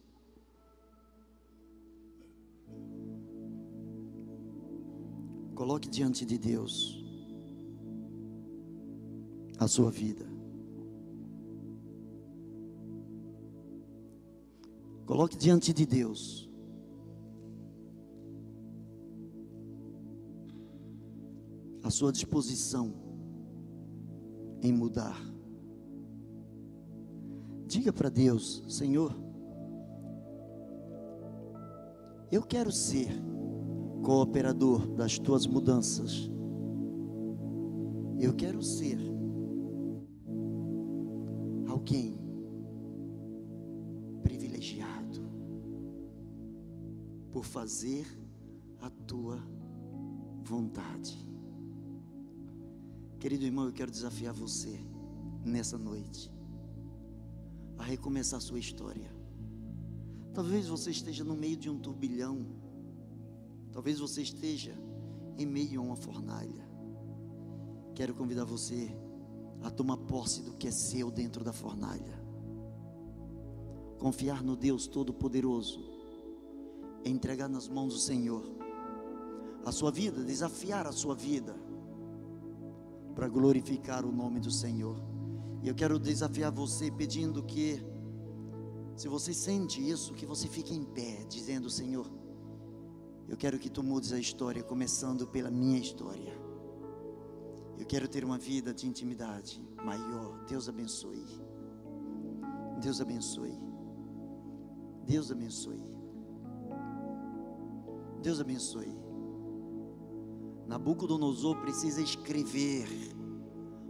Coloque 5.53 5.89
diante 5.89 6.25
de 6.25 6.37
Deus 6.37 7.03
a 9.57 9.67
sua 9.67 9.91
vida. 9.91 10.25
Coloque 15.05 15.35
diante 15.35 15.73
de 15.73 15.85
Deus 15.85 16.48
a 21.89 21.91
sua 21.91 22.11
disposição 22.11 22.93
em 24.61 24.71
mudar. 24.71 25.19
Diga 27.65 27.91
para 27.91 28.09
Deus, 28.09 28.63
Senhor, 28.67 29.11
eu 32.31 32.43
quero 32.43 32.71
ser 32.71 33.07
cooperador 34.03 34.85
das 34.89 35.17
tuas 35.17 35.47
mudanças. 35.47 36.29
Eu 38.19 38.35
quero 38.35 38.61
ser 38.61 38.99
alguém 41.67 42.19
privilegiado 44.21 45.27
por 47.31 47.43
fazer 47.43 48.05
a 48.79 48.91
tua 49.07 49.39
vontade. 50.43 51.28
Querido 53.19 53.43
irmão, 53.43 53.65
eu 53.65 53.73
quero 53.73 53.91
desafiar 53.91 54.33
você 54.33 54.79
nessa 55.43 55.77
noite 55.77 56.31
a 57.77 57.83
recomeçar 57.83 58.39
sua 58.39 58.59
história. 58.59 59.11
Talvez 60.33 60.67
você 60.67 60.91
esteja 60.91 61.25
no 61.25 61.35
meio 61.35 61.57
de 61.57 61.69
um 61.69 61.77
turbilhão, 61.77 62.45
talvez 63.73 63.99
você 63.99 64.21
esteja 64.21 64.73
em 65.37 65.45
meio 65.45 65.81
a 65.81 65.83
uma 65.83 65.95
fornalha. 65.97 66.65
Quero 67.93 68.15
convidar 68.15 68.45
você 68.45 68.89
a 69.63 69.69
tomar 69.69 69.97
posse 69.97 70.41
do 70.41 70.53
que 70.53 70.69
é 70.69 70.71
seu 70.71 71.11
dentro 71.11 71.43
da 71.43 71.51
fornalha. 71.51 72.23
Confiar 73.97 74.41
no 74.41 74.55
Deus 74.55 74.87
Todo-Poderoso, 74.87 75.83
entregar 77.03 77.49
nas 77.49 77.67
mãos 77.67 77.93
do 77.95 77.99
Senhor 77.99 78.49
a 79.65 79.73
sua 79.73 79.91
vida, 79.91 80.23
desafiar 80.23 80.87
a 80.87 80.93
sua 80.93 81.13
vida 81.13 81.67
para 83.19 83.27
glorificar 83.27 84.05
o 84.05 84.13
nome 84.13 84.39
do 84.39 84.49
Senhor. 84.49 84.95
E 85.61 85.67
eu 85.67 85.75
quero 85.75 85.99
desafiar 85.99 86.53
você 86.53 86.89
pedindo 86.89 87.43
que, 87.43 87.85
se 88.95 89.09
você 89.09 89.33
sente 89.33 89.77
isso, 89.85 90.13
que 90.13 90.25
você 90.25 90.47
fique 90.47 90.73
em 90.73 90.85
pé, 90.85 91.25
dizendo: 91.27 91.69
Senhor, 91.69 92.09
eu 93.27 93.35
quero 93.35 93.59
que 93.59 93.69
tu 93.69 93.83
mudes 93.83 94.13
a 94.13 94.17
história, 94.17 94.63
começando 94.63 95.27
pela 95.27 95.51
minha 95.51 95.77
história. 95.77 96.33
Eu 97.77 97.85
quero 97.85 98.07
ter 98.07 98.23
uma 98.23 98.37
vida 98.37 98.73
de 98.73 98.87
intimidade 98.87 99.61
maior. 99.83 100.45
Deus 100.45 100.69
abençoe. 100.69 101.25
Deus 102.79 103.01
abençoe. 103.01 103.59
Deus 105.05 105.29
abençoe. 105.29 105.83
Deus 108.21 108.39
abençoe. 108.39 109.08
Nabucodonosor 110.69 111.57
precisa 111.61 111.99
escrever, 111.99 112.87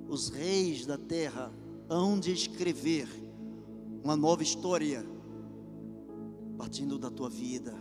os 0.08 0.30
reis 0.30 0.86
da 0.86 0.98
terra 0.98 1.54
hão 1.90 2.18
de 2.18 2.32
escrever 2.32 3.06
uma 4.02 4.16
nova 4.16 4.42
história, 4.42 5.06
partindo 6.58 6.98
da 6.98 7.12
tua 7.12 7.30
vida, 7.30 7.76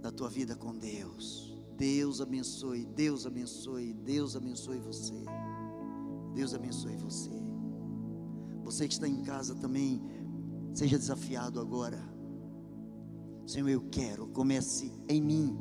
da 0.00 0.10
tua 0.10 0.30
vida 0.30 0.56
com 0.56 0.74
Deus. 0.74 1.54
Deus 1.76 2.22
abençoe, 2.22 2.86
Deus 2.86 3.26
abençoe, 3.26 3.92
Deus 3.92 4.34
abençoe 4.34 4.78
você. 4.78 5.22
Deus 6.32 6.54
abençoe 6.54 6.96
você. 6.96 7.30
Você 8.64 8.88
que 8.88 8.94
está 8.94 9.06
em 9.06 9.22
casa 9.22 9.54
também, 9.54 10.02
seja 10.72 10.96
desafiado 10.96 11.60
agora. 11.60 12.02
Senhor, 13.46 13.68
eu 13.68 13.82
quero, 13.90 14.28
comece 14.28 14.90
em 15.10 15.20
mim, 15.20 15.54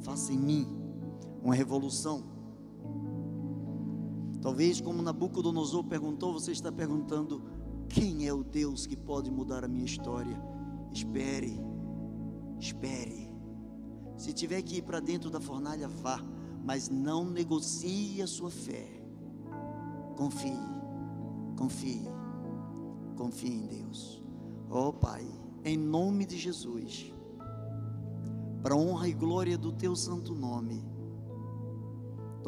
faça 0.00 0.32
em 0.32 0.38
mim 0.38 0.77
uma 1.42 1.54
revolução. 1.54 2.22
Talvez, 4.40 4.80
como 4.80 5.02
Nabucodonosor 5.02 5.84
perguntou, 5.84 6.32
você 6.32 6.52
está 6.52 6.70
perguntando: 6.70 7.42
quem 7.88 8.26
é 8.26 8.32
o 8.32 8.44
Deus 8.44 8.86
que 8.86 8.96
pode 8.96 9.30
mudar 9.30 9.64
a 9.64 9.68
minha 9.68 9.84
história? 9.84 10.40
Espere, 10.92 11.60
espere. 12.58 13.28
Se 14.16 14.32
tiver 14.32 14.62
que 14.62 14.76
ir 14.76 14.82
para 14.82 15.00
dentro 15.00 15.30
da 15.30 15.40
fornalha, 15.40 15.88
vá, 15.88 16.20
mas 16.64 16.88
não 16.88 17.24
negocie 17.24 18.20
a 18.20 18.26
sua 18.26 18.50
fé. 18.50 18.86
Confie, 20.16 20.58
confie, 21.56 22.02
confie 23.16 23.52
em 23.52 23.66
Deus. 23.66 24.22
Oh 24.68 24.92
Pai, 24.92 25.26
em 25.64 25.76
nome 25.76 26.26
de 26.26 26.36
Jesus, 26.36 27.12
para 28.62 28.76
honra 28.76 29.08
e 29.08 29.14
glória 29.14 29.56
do 29.56 29.72
Teu 29.72 29.94
santo 29.94 30.34
nome, 30.34 30.84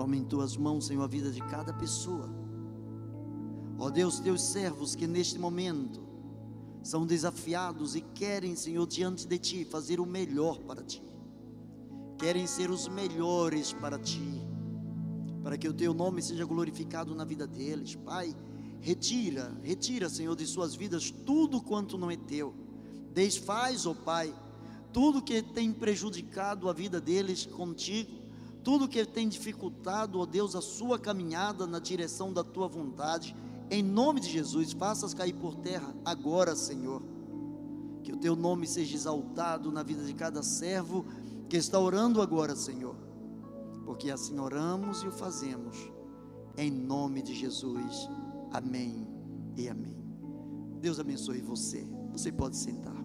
toma 0.00 0.16
em 0.16 0.24
Tuas 0.24 0.56
mãos, 0.56 0.86
Senhor, 0.86 1.02
a 1.02 1.06
vida 1.06 1.30
de 1.30 1.42
cada 1.42 1.74
pessoa. 1.74 2.26
Ó 3.78 3.90
Deus, 3.90 4.18
Teus 4.18 4.40
servos 4.40 4.94
que 4.94 5.06
neste 5.06 5.38
momento 5.38 6.00
são 6.82 7.04
desafiados 7.04 7.94
e 7.94 8.00
querem, 8.00 8.56
Senhor, 8.56 8.86
diante 8.86 9.26
de 9.26 9.38
Ti, 9.38 9.62
fazer 9.62 10.00
o 10.00 10.06
melhor 10.06 10.58
para 10.60 10.82
Ti. 10.82 11.02
Querem 12.16 12.46
ser 12.46 12.70
os 12.70 12.88
melhores 12.88 13.74
para 13.74 13.98
Ti, 13.98 14.40
para 15.42 15.58
que 15.58 15.68
o 15.68 15.74
Teu 15.74 15.92
nome 15.92 16.22
seja 16.22 16.46
glorificado 16.46 17.14
na 17.14 17.26
vida 17.26 17.46
deles. 17.46 17.94
Pai, 17.94 18.34
retira, 18.80 19.54
retira, 19.62 20.08
Senhor, 20.08 20.34
de 20.34 20.46
suas 20.46 20.74
vidas 20.74 21.10
tudo 21.10 21.60
quanto 21.60 21.98
não 21.98 22.10
é 22.10 22.16
Teu. 22.16 22.54
Desfaz, 23.12 23.84
ó 23.84 23.92
Pai, 23.92 24.34
tudo 24.94 25.20
que 25.20 25.42
tem 25.42 25.74
prejudicado 25.74 26.70
a 26.70 26.72
vida 26.72 26.98
deles 27.02 27.44
contigo, 27.44 28.19
tudo 28.62 28.88
que 28.88 29.04
tem 29.04 29.28
dificultado, 29.28 30.20
ó 30.20 30.26
Deus, 30.26 30.54
a 30.54 30.60
sua 30.60 30.98
caminhada 30.98 31.66
na 31.66 31.78
direção 31.78 32.32
da 32.32 32.44
tua 32.44 32.68
vontade 32.68 33.34
em 33.70 33.84
nome 33.84 34.18
de 34.18 34.28
Jesus, 34.28 34.72
faças 34.72 35.14
cair 35.14 35.32
por 35.32 35.54
terra 35.54 35.94
agora, 36.04 36.56
Senhor. 36.56 37.00
Que 38.02 38.12
o 38.12 38.16
teu 38.16 38.34
nome 38.34 38.66
seja 38.66 38.96
exaltado 38.96 39.70
na 39.70 39.84
vida 39.84 40.02
de 40.02 40.12
cada 40.12 40.42
servo 40.42 41.06
que 41.48 41.56
está 41.56 41.78
orando 41.78 42.20
agora, 42.20 42.56
Senhor. 42.56 42.96
Porque 43.84 44.10
assim 44.10 44.40
oramos 44.40 45.04
e 45.04 45.06
o 45.06 45.12
fazemos. 45.12 45.76
Em 46.56 46.68
nome 46.68 47.22
de 47.22 47.32
Jesus. 47.32 48.08
Amém 48.50 49.06
e 49.56 49.68
amém. 49.68 49.96
Deus 50.80 50.98
abençoe 50.98 51.40
você. 51.40 51.86
Você 52.12 52.32
pode 52.32 52.56
sentar. 52.56 52.96